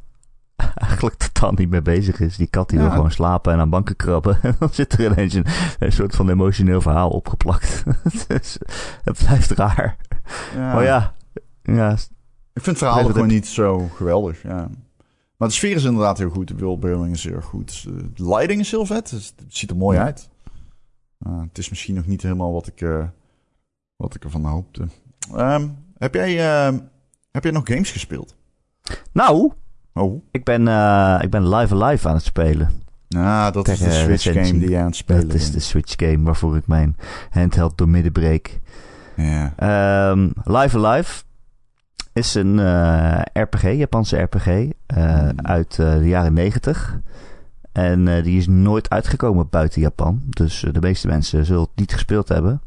[0.88, 2.38] eigenlijk totaal niet mee bezig is.
[2.38, 4.38] Die kat die wil gewoon slapen en aan banken krabben.
[4.42, 5.46] En dan zit er ineens een,
[5.80, 7.84] een soort van emotioneel verhaal opgeplakt.
[8.28, 8.58] dus,
[9.04, 9.98] het blijft raar.
[10.56, 10.74] Ja.
[10.74, 11.14] Maar ja,
[11.64, 14.68] ja, ik vind het verhaal gewoon niet zo geweldig, ja.
[15.38, 16.48] Maar de sfeer is inderdaad heel goed.
[16.48, 17.84] De worldbuilding is heel goed.
[18.14, 19.12] De lighting is heel vet.
[19.12, 20.30] Het ziet er mooi uit.
[21.28, 23.04] Uh, het is misschien nog niet helemaal wat ik, uh,
[23.96, 24.88] wat ik ervan hoopte.
[25.36, 26.78] Um, heb, jij, uh,
[27.32, 28.36] heb jij nog games gespeeld?
[29.12, 29.52] Nou,
[29.94, 30.24] oh.
[30.32, 32.84] ik, ben, uh, ik ben Live Alive aan het spelen.
[33.10, 35.94] Ah, dat is de Switch game die je aan het spelen Dat is de Switch
[35.96, 36.98] game waarvoor ik mijn
[37.30, 38.60] handheld door midden breek.
[39.16, 39.54] Ja.
[40.12, 41.24] Um, Live Alive
[42.16, 45.32] is een uh, eh, RPG, Japanse RPG, uh, hmm.
[45.42, 47.00] uit uh, de jaren 90.
[47.72, 50.22] En die is nooit uitgekomen buiten Japan.
[50.30, 52.62] Dus de meeste mensen zullen het niet gespeeld hebben.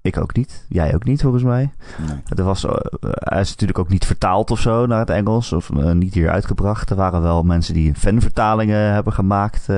[0.00, 0.66] Ik ook niet.
[0.68, 1.72] Jij ook niet, volgens mij.
[2.06, 2.22] Nee.
[2.36, 2.62] Er was,
[3.00, 5.52] hij is natuurlijk ook niet vertaald of zo naar het Engels.
[5.52, 6.90] Of niet hier uitgebracht.
[6.90, 9.68] Er waren wel mensen die fanvertalingen hebben gemaakt.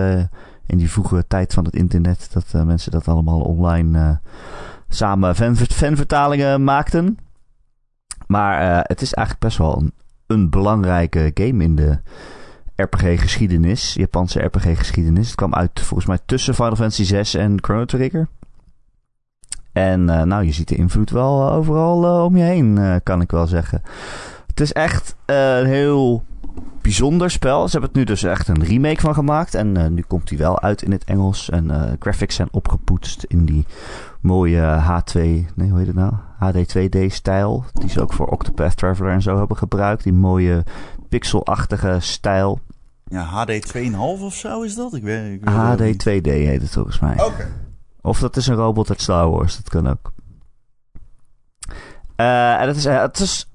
[0.67, 2.29] in die vroege tijd van het internet.
[2.33, 4.21] Dat mensen dat allemaal online
[4.89, 7.19] samen fan, fanvertalingen maakten.
[8.27, 9.93] Maar het is eigenlijk best wel een,
[10.27, 11.99] een belangrijke game in de
[12.77, 15.27] RPG-geschiedenis, Japanse RPG-geschiedenis.
[15.27, 18.29] Het kwam uit volgens mij tussen Final Fantasy 6 en Chrono Trigger.
[19.73, 23.31] En uh, nou, je ziet de invloed wel overal uh, om je heen, kan ik
[23.31, 23.83] wel zeggen.
[24.47, 26.25] Het is echt een heel
[26.87, 27.65] bijzonder spel.
[27.65, 29.55] Ze hebben het nu dus echt een remake van gemaakt.
[29.55, 31.51] En nu komt hij wel uit in het Engels.
[31.51, 33.67] En graphics zijn opgepoetst in die
[34.21, 35.21] mooie H2,
[35.55, 36.13] nee, hoe heet het nou?
[36.39, 37.65] HD 2D-stijl.
[37.73, 40.03] Die ze ook voor Octopath Traveler en zo hebben gebruikt.
[40.03, 40.65] Die mooie
[41.09, 42.61] pixelachtige stijl.
[43.05, 44.95] Ja, HD 2,5 of zo is dat?
[44.95, 47.25] Ik weet, ik weet HD 2D heet het volgens mij.
[47.25, 47.49] Oké.
[48.01, 50.13] Of dat is een robot uit Star Wars, dat kan ook.
[52.17, 53.51] Uh, en het is, het is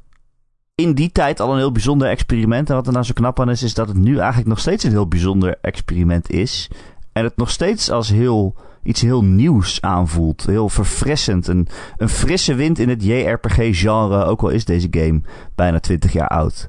[0.76, 2.70] in die tijd al een heel bijzonder experiment.
[2.70, 4.84] En wat er nou zo knap aan is, is dat het nu eigenlijk nog steeds
[4.84, 6.70] een heel bijzonder experiment is.
[7.14, 10.46] En het nog steeds als heel, iets heel nieuws aanvoelt.
[10.46, 11.48] Heel verfrissend.
[11.48, 11.68] Een,
[11.98, 14.24] een frisse wind in het JRPG-genre.
[14.24, 15.22] Ook al is deze game
[15.56, 16.68] bijna 20 jaar oud.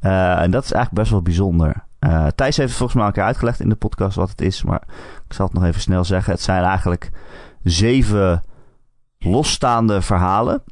[0.00, 1.84] Uh, en dat is eigenlijk best wel bijzonder.
[2.00, 4.62] Uh, Thijs heeft het volgens mij een keer uitgelegd in de podcast wat het is.
[4.62, 4.82] Maar
[5.26, 6.32] ik zal het nog even snel zeggen.
[6.32, 7.10] Het zijn eigenlijk
[7.62, 8.42] zeven
[9.18, 10.62] losstaande verhalen.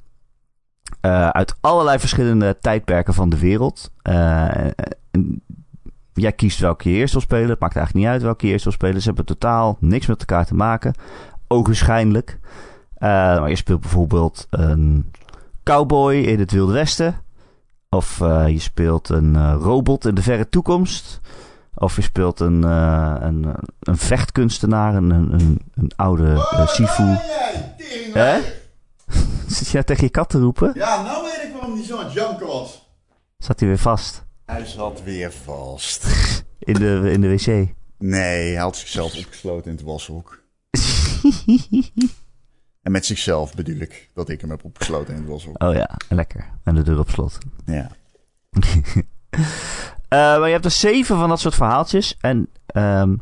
[1.02, 3.90] Uh, uit allerlei verschillende tijdperken van de wereld.
[4.02, 4.48] Uh,
[6.12, 7.48] jij kiest welke je eerst wil spelen.
[7.48, 9.00] Het maakt eigenlijk niet uit welke je eerst wil spelen.
[9.00, 10.94] Ze hebben totaal niks met elkaar te maken.
[11.48, 12.38] Ogenschijnlijk.
[12.98, 15.10] maar je speelt bijvoorbeeld een
[15.62, 17.26] cowboy in het Wilde Westen.
[17.90, 21.20] Of uh, je speelt een uh, robot in de verre toekomst.
[21.74, 26.36] Of je speelt een, uh, een, een vechtkunstenaar, een, een, een oude
[26.66, 27.16] Sifu.
[28.12, 28.38] Hè?
[29.56, 30.72] Zit jij tegen je kat te roepen?
[30.74, 32.90] Ja, nou weet ik waarom hij zo aan het janken was.
[33.38, 34.24] Zat hij weer vast?
[34.44, 36.06] Hij zat weer vast.
[36.58, 37.46] in, de, in de wc?
[37.98, 40.42] Nee, hij had zichzelf opgesloten in het washoek.
[42.88, 45.62] En met zichzelf bedoel ik dat ik hem heb opgesloten in het washoek.
[45.62, 46.50] Oh ja, lekker.
[46.64, 47.38] En de deur op slot.
[47.66, 47.90] Ja.
[49.30, 49.40] uh,
[50.38, 52.16] maar je hebt er zeven van dat soort verhaaltjes.
[52.20, 53.20] En um,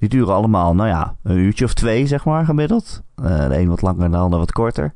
[0.00, 3.02] die duren allemaal, nou ja, een uurtje of twee, zeg maar, gemiddeld.
[3.22, 4.92] Uh, de een wat langer, de ander wat korter.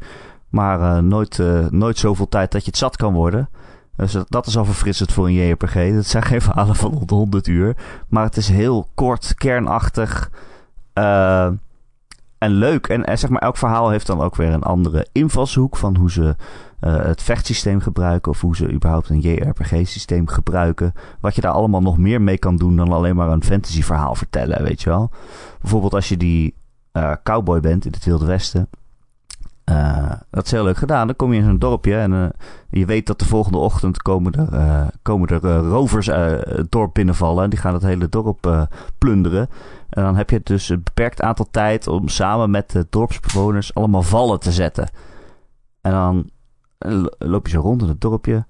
[0.48, 3.48] Maar uh, nooit, nooit zoveel tijd dat je het zat kan worden.
[3.96, 5.94] Dus dat is al verfrissend voor een JRPG.
[5.94, 7.76] Dat zijn geen verhalen van 100 uur.
[8.08, 10.30] Maar het is heel kort, kernachtig
[12.38, 12.86] en leuk.
[12.86, 16.36] En zeg maar, elk verhaal heeft dan ook weer een andere invalshoek van hoe ze
[16.84, 20.92] uh, het vechtsysteem gebruiken of hoe ze überhaupt een JRPG-systeem gebruiken.
[21.20, 24.14] Wat je daar allemaal nog meer mee kan doen dan alleen maar een fantasy verhaal
[24.14, 25.10] vertellen, weet je wel.
[25.60, 26.54] Bijvoorbeeld als je die
[26.92, 28.68] uh, cowboy bent in het Wilde Westen.
[29.70, 31.06] Uh, dat is heel leuk gedaan.
[31.06, 32.32] Dan kom je in zo'n dorpje en
[32.70, 37.44] je weet dat de volgende ochtend komen er, komen er rovers het dorp binnenvallen.
[37.44, 38.68] En die gaan het hele dorp
[38.98, 39.48] plunderen.
[39.90, 44.02] En dan heb je dus een beperkt aantal tijd om samen met de dorpsbewoners allemaal
[44.02, 44.88] vallen te zetten.
[45.80, 46.30] En dan
[47.18, 48.44] loop je zo rond in het dorpje.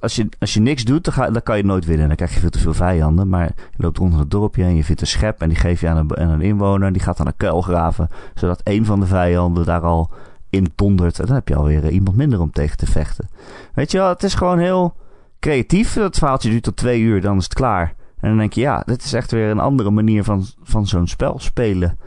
[0.00, 2.06] Als je, als je niks doet, dan, ga, dan kan je nooit winnen.
[2.06, 3.28] Dan krijg je veel te veel vijanden.
[3.28, 5.40] Maar je loopt rond in het dorpje en je vindt een schep.
[5.40, 6.92] En die geef je aan een, een inwoner.
[6.92, 8.08] Die gaat dan een kuil graven.
[8.34, 10.10] Zodat een van de vijanden daar al
[10.50, 11.18] in dondert.
[11.18, 13.28] En dan heb je alweer eh, iemand minder om tegen te vechten.
[13.74, 14.94] Weet je wel, het is gewoon heel
[15.40, 15.94] creatief.
[15.94, 17.94] Dat verhaaltje duurt tot twee uur, dan is het klaar.
[18.20, 21.06] En dan denk je, ja, dit is echt weer een andere manier van, van zo'n
[21.06, 21.98] spel spelen.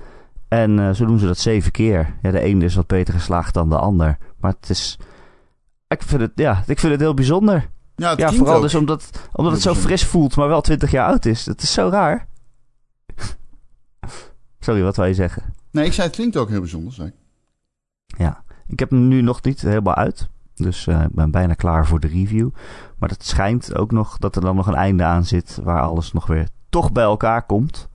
[0.48, 2.14] En uh, zo doen ze dat zeven keer.
[2.22, 4.18] Ja, de ene is wat beter geslaagd dan de ander.
[4.40, 5.00] Maar het is.
[5.90, 7.70] Ik vind het, ja, ik vind het heel bijzonder.
[7.96, 8.62] Ja, ja vooral ook.
[8.62, 11.44] dus omdat, omdat het zo fris voelt, maar wel twintig jaar oud is.
[11.44, 12.28] Dat is zo raar.
[14.60, 15.54] Sorry, wat wil je zeggen?
[15.72, 17.12] Nee, ik zei het klinkt ook heel bijzonder, zeg.
[18.06, 20.30] Ja, ik heb hem nu nog niet helemaal uit.
[20.56, 22.50] Dus uh, ik ben bijna klaar voor de review.
[22.98, 25.60] Maar het schijnt ook nog dat er dan nog een einde aan zit.
[25.64, 27.89] Waar alles nog weer toch bij elkaar komt.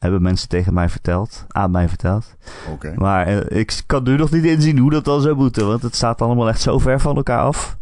[0.00, 1.44] Hebben mensen tegen mij verteld.
[1.48, 2.36] Aan mij verteld.
[2.72, 2.94] Okay.
[2.94, 5.66] Maar uh, ik kan nu nog niet inzien hoe dat dan zou moeten.
[5.66, 7.76] Want het staat allemaal echt zo ver van elkaar af.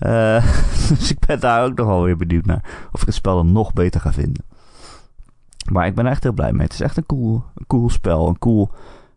[0.00, 0.44] Uh,
[0.98, 2.88] dus ik ben daar ook nog wel weer benieuwd naar.
[2.92, 4.44] Of ik het spel dan nog beter ga vinden.
[5.72, 6.62] Maar ik ben er echt heel blij mee.
[6.62, 8.28] Het is echt een cool, een cool spel.
[8.28, 8.70] Een cool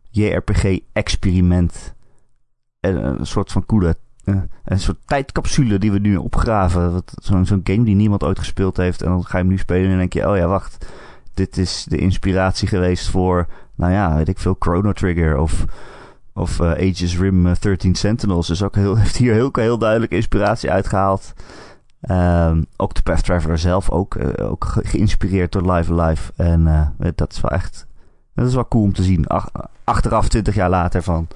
[0.09, 1.93] JRPG-experiment.
[2.79, 3.95] Een soort van coole
[4.63, 7.03] een soort tijdcapsule die we nu opgraven.
[7.21, 9.01] Zo'n zo'n game die niemand ooit gespeeld heeft.
[9.01, 10.29] En dan ga je hem nu spelen en dan denk je...
[10.29, 10.85] Oh ja, wacht.
[11.33, 13.47] Dit is de inspiratie geweest voor...
[13.75, 14.55] Nou ja, weet ik veel.
[14.59, 15.65] Chrono Trigger of...
[16.33, 18.47] Of uh, Aegis Rim 13 Sentinels.
[18.47, 21.33] Dus ook heel, heeft hier heel, heel duidelijk inspiratie uitgehaald.
[22.09, 26.31] Um, Octopath Traveler zelf ook, uh, ook geïnspireerd door Live Alive.
[26.35, 27.87] En dat is wel echt...
[28.33, 29.27] Dat is wel cool om te zien.
[29.27, 29.51] Ach,
[29.83, 31.27] achteraf, 20 jaar later van...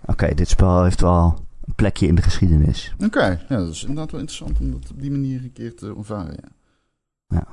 [0.00, 2.94] Oké, okay, dit spel heeft wel een plekje in de geschiedenis.
[2.94, 3.38] Oké, okay.
[3.48, 6.36] ja, dat is inderdaad wel interessant om dat op die manier een keer te ervaren.
[6.40, 6.48] Ja.
[7.36, 7.46] ja.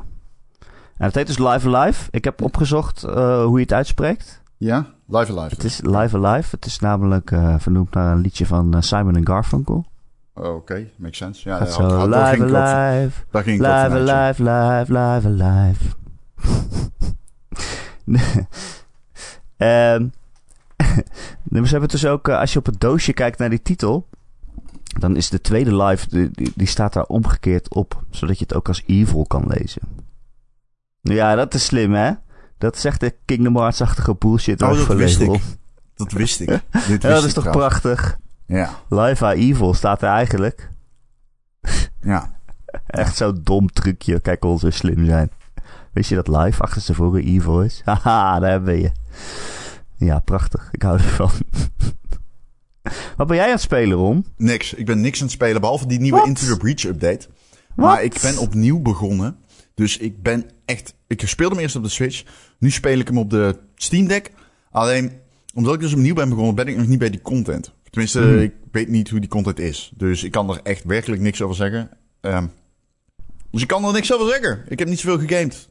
[0.98, 2.08] En het heet dus Live Alive.
[2.12, 4.41] Ik heb opgezocht uh, hoe je het uitspreekt.
[4.58, 5.56] Ja, Live Alive.
[5.56, 6.56] Het is Live Alive.
[6.56, 9.86] Het is namelijk uh, vernoemd naar een liedje van uh, Simon Garfunkel.
[10.34, 11.50] Oh, Oké, makes sense.
[11.50, 13.84] Ja, ja, zo had- live, alive, daar ging live, ja.
[14.28, 15.95] alive, live, live, alive.
[19.58, 20.08] Ehm,
[21.43, 23.62] nee, maar ze hebben dus ook, eh, als je op het doosje kijkt naar die
[23.62, 24.08] titel,
[25.00, 28.54] dan is de tweede live, die, die, die staat daar omgekeerd op, zodat je het
[28.54, 29.82] ook als evil kan lezen.
[31.02, 32.12] Ja, dat is slim, hè?
[32.58, 34.62] Dat is echt de Kingdom Hearts-achtige bullshit.
[34.62, 35.41] Oh, dat wist ik.
[35.95, 36.48] Dat wist ik.
[36.88, 37.80] Dit Ja, dat is toch trouwens.
[37.80, 38.18] prachtig?
[38.45, 40.72] Ja, Live are evil staat er eigenlijk.
[42.02, 42.36] ja.
[42.88, 44.20] Echt zo'n dom trucje.
[44.20, 45.32] Kijk hoe ze slim zijn.
[45.93, 47.82] Wist je dat live achter zijn voren evil is?
[47.86, 48.91] Haha, daar ben je.
[49.95, 50.70] Ja, prachtig.
[50.72, 51.30] Ik hou ervan.
[53.18, 54.26] Wat ben jij aan het spelen, Ron?
[54.38, 54.74] Niks.
[54.74, 56.26] Ik ben niks aan het spelen, behalve die nieuwe?
[56.26, 57.28] Into the Breach update.
[57.76, 59.38] Maar ik ben opnieuw begonnen.
[59.78, 60.93] Dus ik ben echt...
[61.07, 62.23] Ik speelde hem eerst op de Switch.
[62.59, 64.32] Nu speel ik hem op de Steam Deck.
[64.71, 65.11] Alleen,
[65.53, 67.73] omdat ik dus opnieuw ben begonnen, ben ik nog niet bij die content.
[67.89, 68.38] Tenminste, Mhm.
[68.39, 69.91] ik weet niet hoe die content is.
[69.95, 71.89] Dus ik kan er echt werkelijk niks over zeggen.
[72.21, 72.47] Ehm,
[73.51, 74.63] dus ik kan er niks over zeggen.
[74.67, 75.69] Ik heb niet zoveel gegamed.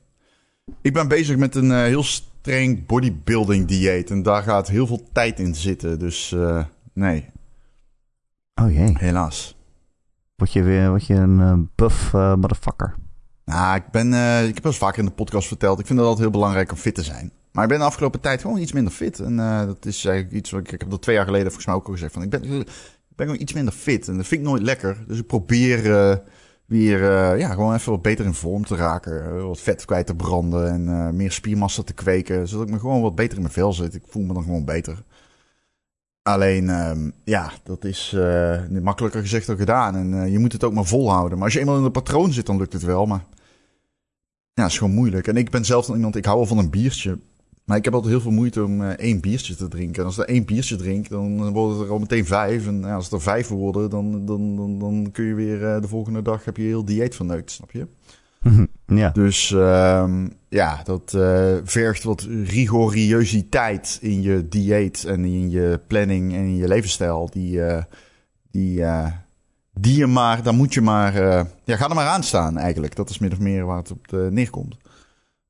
[0.82, 4.10] Ik ben bezig met een eh, heel streng bodybuilding dieet.
[4.10, 5.98] En daar gaat heel veel tijd in zitten.
[5.98, 7.26] Dus eh, nee,
[8.54, 8.94] Oh jee.
[8.98, 9.56] helaas.
[10.36, 12.94] Word je weer word je een eh, buff motherfucker.
[13.46, 15.78] Nou, ik ben, eh, ik heb wel eens vaker in de podcast verteld.
[15.78, 17.32] Ik vind het altijd heel belangrijk om fit te zijn.
[17.52, 19.20] Maar ik ben de afgelopen tijd gewoon iets minder fit.
[19.20, 21.74] En eh, dat is eigenlijk iets wat ik, heb dat twee jaar geleden volgens mij
[21.74, 22.12] ook al gezegd.
[22.12, 24.08] Van, ik, ben, ik ben gewoon iets minder fit.
[24.08, 25.04] En dat vind ik nooit lekker.
[25.06, 26.16] Dus ik probeer eh,
[26.66, 27.00] weer
[27.38, 29.46] ja, gewoon even wat beter in vorm te raken.
[29.46, 30.68] wat vet kwijt te branden.
[30.68, 32.48] En meer spiermassa te kweken.
[32.48, 33.94] Zodat ik me gewoon wat beter in mijn vel zit.
[33.94, 35.02] Ik voel me dan gewoon beter.
[36.22, 38.16] Alleen, ehm, ja, dat is
[38.82, 39.96] makkelijker gezegd dan gedaan.
[39.96, 41.36] En je moet het ook maar volhouden.
[41.36, 43.06] Maar als je eenmaal in een patroon zit, dan lukt het wel.
[43.06, 43.24] Maar
[44.56, 45.26] ja, is gewoon moeilijk.
[45.26, 47.18] En ik ben zelf iemand, ik hou wel van een biertje.
[47.64, 50.00] Maar ik heb altijd heel veel moeite om eh, één biertje te drinken.
[50.00, 52.66] En als ik er één biertje drink, dan worden er al meteen vijf.
[52.66, 55.80] En ja, als het er vijf worden, dan, dan, dan, dan kun je weer eh,
[55.80, 57.86] de volgende dag heb je heel dieet verneukt, snap je?
[58.86, 59.10] ja.
[59.10, 66.32] Dus ehm, ja, dat eh, vergt wat rigoriositeit in je dieet en in je planning
[66.32, 67.28] en in je levensstijl.
[67.32, 67.82] Die, eh,
[68.50, 69.06] die, eh,
[69.80, 72.96] die je maar, daar moet je maar, eh, ja, ga er maar aan staan eigenlijk.
[72.96, 74.76] Dat is min of meer waar het op de neerkomt.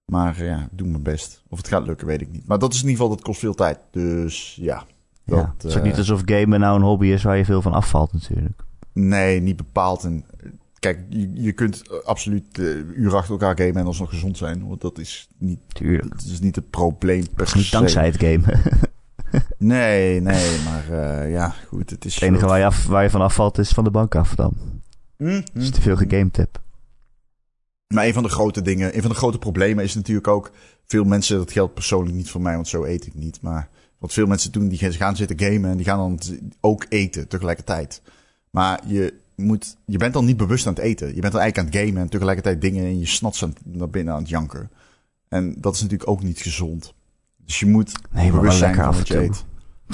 [0.05, 1.43] Maar ja, ik doe mijn best.
[1.49, 2.47] Of het gaat lukken, weet ik niet.
[2.47, 3.79] Maar dat is in ieder geval, dat kost veel tijd.
[3.91, 4.85] Dus ja.
[5.25, 5.53] Dat, ja.
[5.57, 7.73] Het is ook eh, niet alsof gamen nou een hobby is waar je veel van
[7.73, 8.63] afvalt natuurlijk.
[8.93, 10.05] Nee, niet bepaald.
[10.05, 14.09] En eh, kijk, je, je kunt eh, absoluut uh, uren achter elkaar gamen en alsnog
[14.09, 14.69] gezond zijn.
[14.69, 16.11] Want dat is niet, Tuurlijk.
[16.11, 17.71] dat is niet het probleem per is niet se.
[17.71, 18.61] dankzij het gamen.
[19.59, 21.91] Nee, nee, maar eh, ja, goed.
[21.91, 24.15] Het is Het enige waar je, af, waar je van afvalt is van de bank
[24.15, 24.55] af dan.
[25.17, 25.71] Je hm.
[25.71, 26.59] te veel gegamed hebt.
[27.87, 30.51] Maar een van de grote dingen, een van de grote problemen is natuurlijk ook...
[30.87, 33.41] Veel mensen, dat geldt persoonlijk niet voor mij, want zo eet ik niet.
[33.41, 33.69] Maar
[33.99, 36.21] wat veel mensen doen, die gaan zitten gamen en die gaan dan
[36.61, 38.03] ook eten tegelijkertijd.
[38.51, 41.15] Maar je, moet, je bent dan niet bewust aan het eten.
[41.15, 43.91] Je bent dan eigenlijk aan het gamen en tegelijkertijd dingen in je snats aan, naar
[43.91, 44.71] binnen aan het janken.
[45.29, 46.95] En dat is natuurlijk ook niet gezond.
[47.47, 49.45] Dus je moet Nee, maar bewust zijn lekker van wat je eet.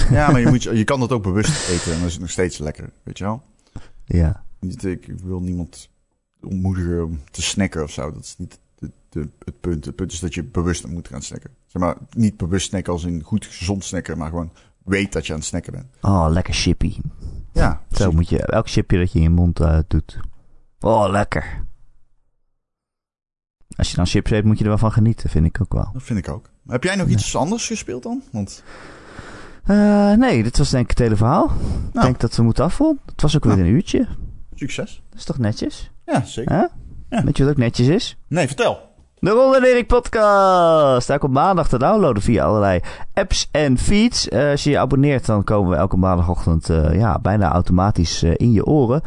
[0.09, 2.29] Ja, maar je, moet, je kan dat ook bewust eten en dan is het nog
[2.31, 2.89] steeds lekker.
[3.03, 3.43] Weet je wel?
[4.05, 4.43] Ja.
[4.59, 5.89] Niet, ik wil niemand
[6.41, 8.11] ontmoedigen om te snacken of zo.
[8.11, 9.85] Dat is niet de, de- het punt.
[9.85, 11.49] Het punt is dat je bewust moet gaan snacken.
[11.65, 14.51] Zeg maar, niet bewust snacken als in goed gezond snacken, maar gewoon
[14.83, 15.85] weet dat je aan het snacken bent.
[16.01, 16.97] Oh, lekker chippy.
[17.51, 20.19] Ja, Zo moet je elk chipje dat je in je mond eh, doet.
[20.79, 21.65] Oh, lekker.
[23.75, 25.89] Als je dan chips eet, moet je er wel van genieten, vind ik ook wel.
[25.93, 26.49] Dat vind ik ook.
[26.67, 28.23] Heb jij nog iets anders gespeeld dan?
[28.31, 28.63] Want
[29.63, 31.45] Eh, nee, dit was denk ik het hele verhaal.
[31.45, 32.05] Ik Nou.
[32.05, 33.01] denk dat we moeten afronden.
[33.05, 33.67] Het was ook weer Nou.
[33.67, 34.07] een uurtje.
[34.55, 35.03] succes.
[35.09, 35.91] Dat is toch netjes?
[36.05, 36.69] Ja, zeker.
[37.09, 37.23] Ja.
[37.23, 38.17] Weet je wat ook netjes is?
[38.27, 38.92] Nee, vertel.
[39.23, 41.07] De Ron en Erik podcast.
[41.07, 42.79] Daar komt maandag te downloaden via allerlei
[43.13, 44.29] apps en feeds.
[44.29, 48.31] Eh, als je je abonneert, dan komen we elke maandagochtend eh, ja, bijna automatisch eh,
[48.35, 49.01] in je oren.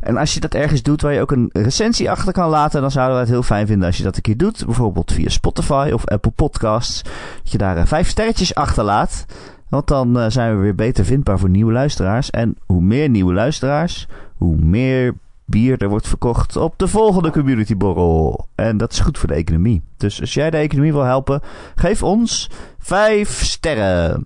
[0.00, 2.90] En als je dat ergens doet waar je ook een recensie achter kan laten, dan
[2.90, 4.64] zouden we het heel fijn vinden als je dat een keer doet.
[4.64, 7.02] Bijvoorbeeld via Spotify of Apple Podcasts.
[7.42, 9.24] Dat je daar vijf sterretjes achterlaat.
[9.68, 12.30] Want dan zijn we weer beter vindbaar voor nieuwe luisteraars.
[12.30, 15.14] En hoe meer nieuwe luisteraars, hoe meer
[15.52, 18.48] bier er wordt verkocht op de volgende communityborrel.
[18.54, 19.82] En dat is goed voor de economie.
[19.96, 21.40] Dus als jij de economie wil helpen,
[21.74, 24.24] geef ons vijf sterren.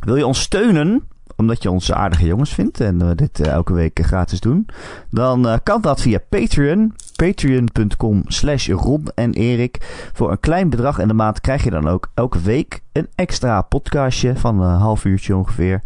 [0.00, 3.72] Wil je ons steunen, omdat je ons aardige jongens vindt en we dit eh, elke
[3.72, 4.66] week eh, gratis doen,
[5.10, 6.94] dan eh, kan dat via Patreon.
[7.16, 10.08] Patreon.com slash Ron en Erik.
[10.12, 13.62] Voor een klein bedrag in de maand krijg je dan ook elke week een extra
[13.62, 15.82] podcastje van een half uurtje ongeveer.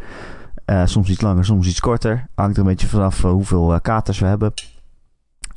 [0.64, 2.26] Eh, soms iets langer, soms iets korter.
[2.34, 4.52] Hangt er een beetje vanaf eh, hoeveel eh, katers we hebben.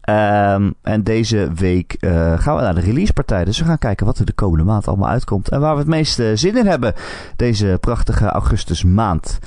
[0.01, 1.97] Ehm, en deze week
[2.37, 3.45] gaan we naar de releasepartij.
[3.45, 5.49] Dus we gaan kijken wat er de komende maand allemaal uitkomt.
[5.49, 6.93] En waar we het meeste zin in hebben.
[7.35, 9.39] Deze prachtige augustusmaand.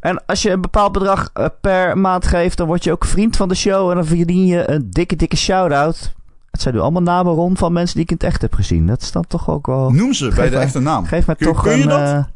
[0.00, 3.48] En als je een bepaald bedrag per maand geeft, dan word je ook vriend van
[3.48, 3.88] de show.
[3.88, 6.12] En dan verdien je een dikke, dikke shout-out.
[6.50, 8.86] Het zijn nu allemaal namen rond van mensen die ik in het echt heb gezien.
[8.86, 9.90] Dat is dan toch ook wel...
[9.90, 11.04] Noem ze bij de echte naam.
[11.04, 11.88] Geef mij Kun- toch kun je een...
[11.88, 12.26] dat?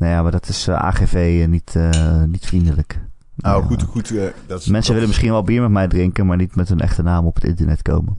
[0.00, 3.00] Eh, nou ja, maar dat is eh, AGV en niet, eh, niet vriendelijk.
[3.36, 3.66] Nou, Ja.
[3.66, 4.10] goed, goed.
[4.10, 6.54] eh, dat is, Mensen dat willen is- misschien wel bier met mij drinken, maar niet
[6.56, 8.16] met hun echte naam op het internet komen.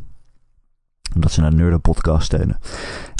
[1.16, 2.58] Omdat ze naar Nerden Podcast steunen.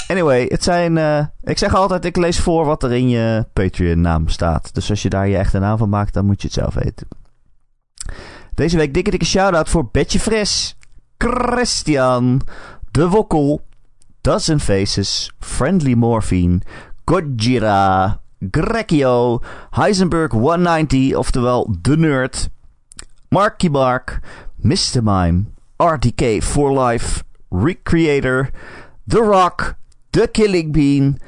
[0.08, 0.98] Anyway, het zijn.
[0.98, 4.74] eh, ik zeg altijd: ik lees voor wat er in je Patreon-naam staat.
[4.74, 7.08] Dus als je daar je echte naam van maakt, dan moet je het zelf weten.
[8.54, 10.76] Deze week dikke dikke shout-out voor Betje Fris,
[11.18, 12.40] Christian,
[12.90, 13.60] De Wokkel,
[14.20, 16.58] Dozen Faces, Friendly Morphine,
[17.04, 19.40] Gojira, Grekio,
[19.70, 22.48] Heisenberg 190, oftewel De Nerd,
[23.28, 24.20] Mark,
[24.56, 25.02] Mr.
[25.02, 25.44] Mime,
[25.76, 28.50] RTK for Life, Recreator,
[29.06, 29.74] The Rock,
[30.10, 31.18] The Killing Bean,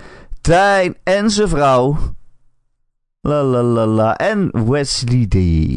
[0.40, 1.96] Tijn en zijn vrouw.
[3.20, 4.16] La la la la.
[4.16, 5.34] En Wesley D.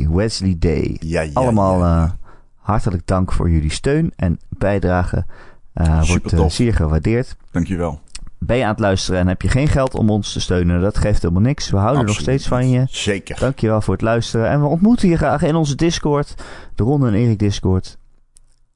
[0.09, 0.97] Wesley Day.
[0.99, 2.03] Ja, ja, Allemaal ja.
[2.03, 2.11] eh,
[2.55, 5.25] hartelijk dank voor jullie steun en bijdrage.
[5.73, 7.35] Eh, wordt eh, zeer gewaardeerd.
[7.51, 7.99] Dankjewel.
[8.39, 10.81] Ben je aan het luisteren en heb je geen geld om ons te steunen?
[10.81, 11.69] Dat geeft helemaal niks.
[11.69, 12.85] We houden nog steeds van je.
[12.89, 13.39] Zeker.
[13.39, 14.49] Dankjewel voor het luisteren.
[14.49, 16.33] En we ontmoeten je graag in onze Discord.
[16.75, 17.97] De Ron en Erik Discord.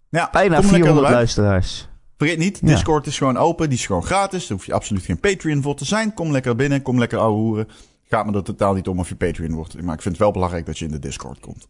[0.10, 1.12] Ja, Bijna kom lekker 400 erbij.
[1.12, 1.90] luisteraars.
[2.18, 2.68] Vergeet niet, Ja.
[2.68, 3.70] Discord is gewoon open.
[3.70, 4.48] Die is gewoon gratis.
[4.48, 6.14] Daar hoef je absoluut geen Patreon voor te zijn.
[6.14, 6.82] Kom lekker binnen.
[6.82, 7.68] Kom lekker ouwe hoeren.
[8.10, 9.82] Gaat me er totaal niet om of je Patreon wordt.
[9.82, 11.68] Maar ik vind het wel belangrijk dat je in de Discord komt.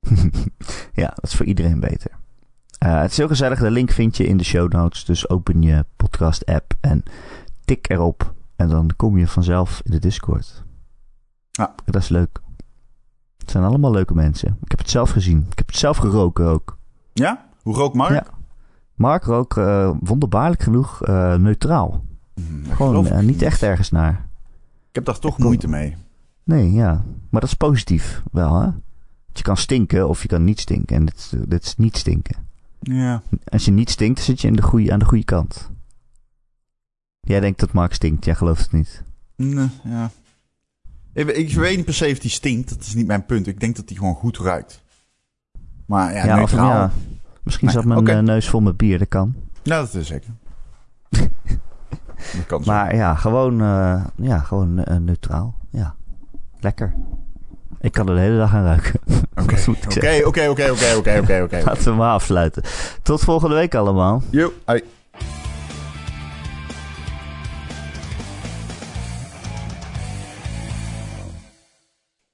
[0.92, 2.10] Ja, dat is voor iedereen beter.
[2.84, 3.58] Eh, het is heel gezellig.
[3.58, 5.04] De link vind je in de show notes.
[5.04, 7.02] Dus open je podcast app en
[7.64, 8.34] tik erop.
[8.56, 10.64] En dan kom je vanzelf in de Discord.
[11.50, 11.74] Ja.
[11.84, 12.40] Dat is leuk.
[13.38, 14.58] Het zijn allemaal leuke mensen.
[14.62, 15.46] Ik heb het zelf gezien.
[15.50, 16.78] Ik heb het zelf geroken ook.
[17.12, 17.48] Ja?
[17.62, 18.12] Hoe rook Mark?
[18.12, 18.26] Ja.
[18.94, 22.04] Mark rook eh, wonderbaarlijk genoeg eh, neutraal.
[22.34, 24.28] Hm, dat Gewoon niet echt ergens naar.
[24.88, 25.96] Ik heb daar toch moeite mee.
[26.42, 27.04] Nee, ja.
[27.30, 28.68] Maar dat is positief wel, hè?
[29.32, 30.96] Je kan stinken of je kan niet stinken.
[30.96, 32.43] En dit, dit is niet stinken.
[32.92, 33.22] Ja.
[33.44, 35.70] Als je niet stinkt, zit je in de aan de goede kant.
[37.20, 39.02] Jij denkt dat Mark stinkt, jij gelooft het niet.
[39.36, 40.10] Nee, ja.
[41.12, 42.68] Ik, ik weet niet per se of die stinkt.
[42.68, 43.46] Dat is niet mijn punt.
[43.46, 44.82] Ik denk dat die gewoon goed ruikt.
[45.86, 46.70] Maar ja, neutraal.
[46.70, 46.90] ja,
[47.42, 49.34] misschien Nee, zat mijn eh, neus vol met bier, dat kan.
[49.62, 50.30] Ja, dat is zeker.
[52.36, 52.70] dat kan zo.
[52.70, 55.54] Maar ja, gewoon, eh, ja, gewoon eh, neutraal.
[55.70, 55.94] Ja,
[56.60, 56.94] lekker.
[57.84, 59.00] Ik kan er de hele dag aan ruiken.
[59.94, 61.62] Oké, oké, oké, oké, oké, oké, oké.
[61.64, 62.62] Laten we maar afsluiten.
[63.02, 64.22] Tot volgende week allemaal.
[64.30, 64.82] Yo, hoi.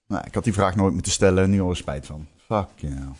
[0.07, 1.51] Nou, ik had die vraag nooit moeten stellen.
[1.51, 2.27] Nu al spijt van.
[2.47, 3.15] Fuck, you know.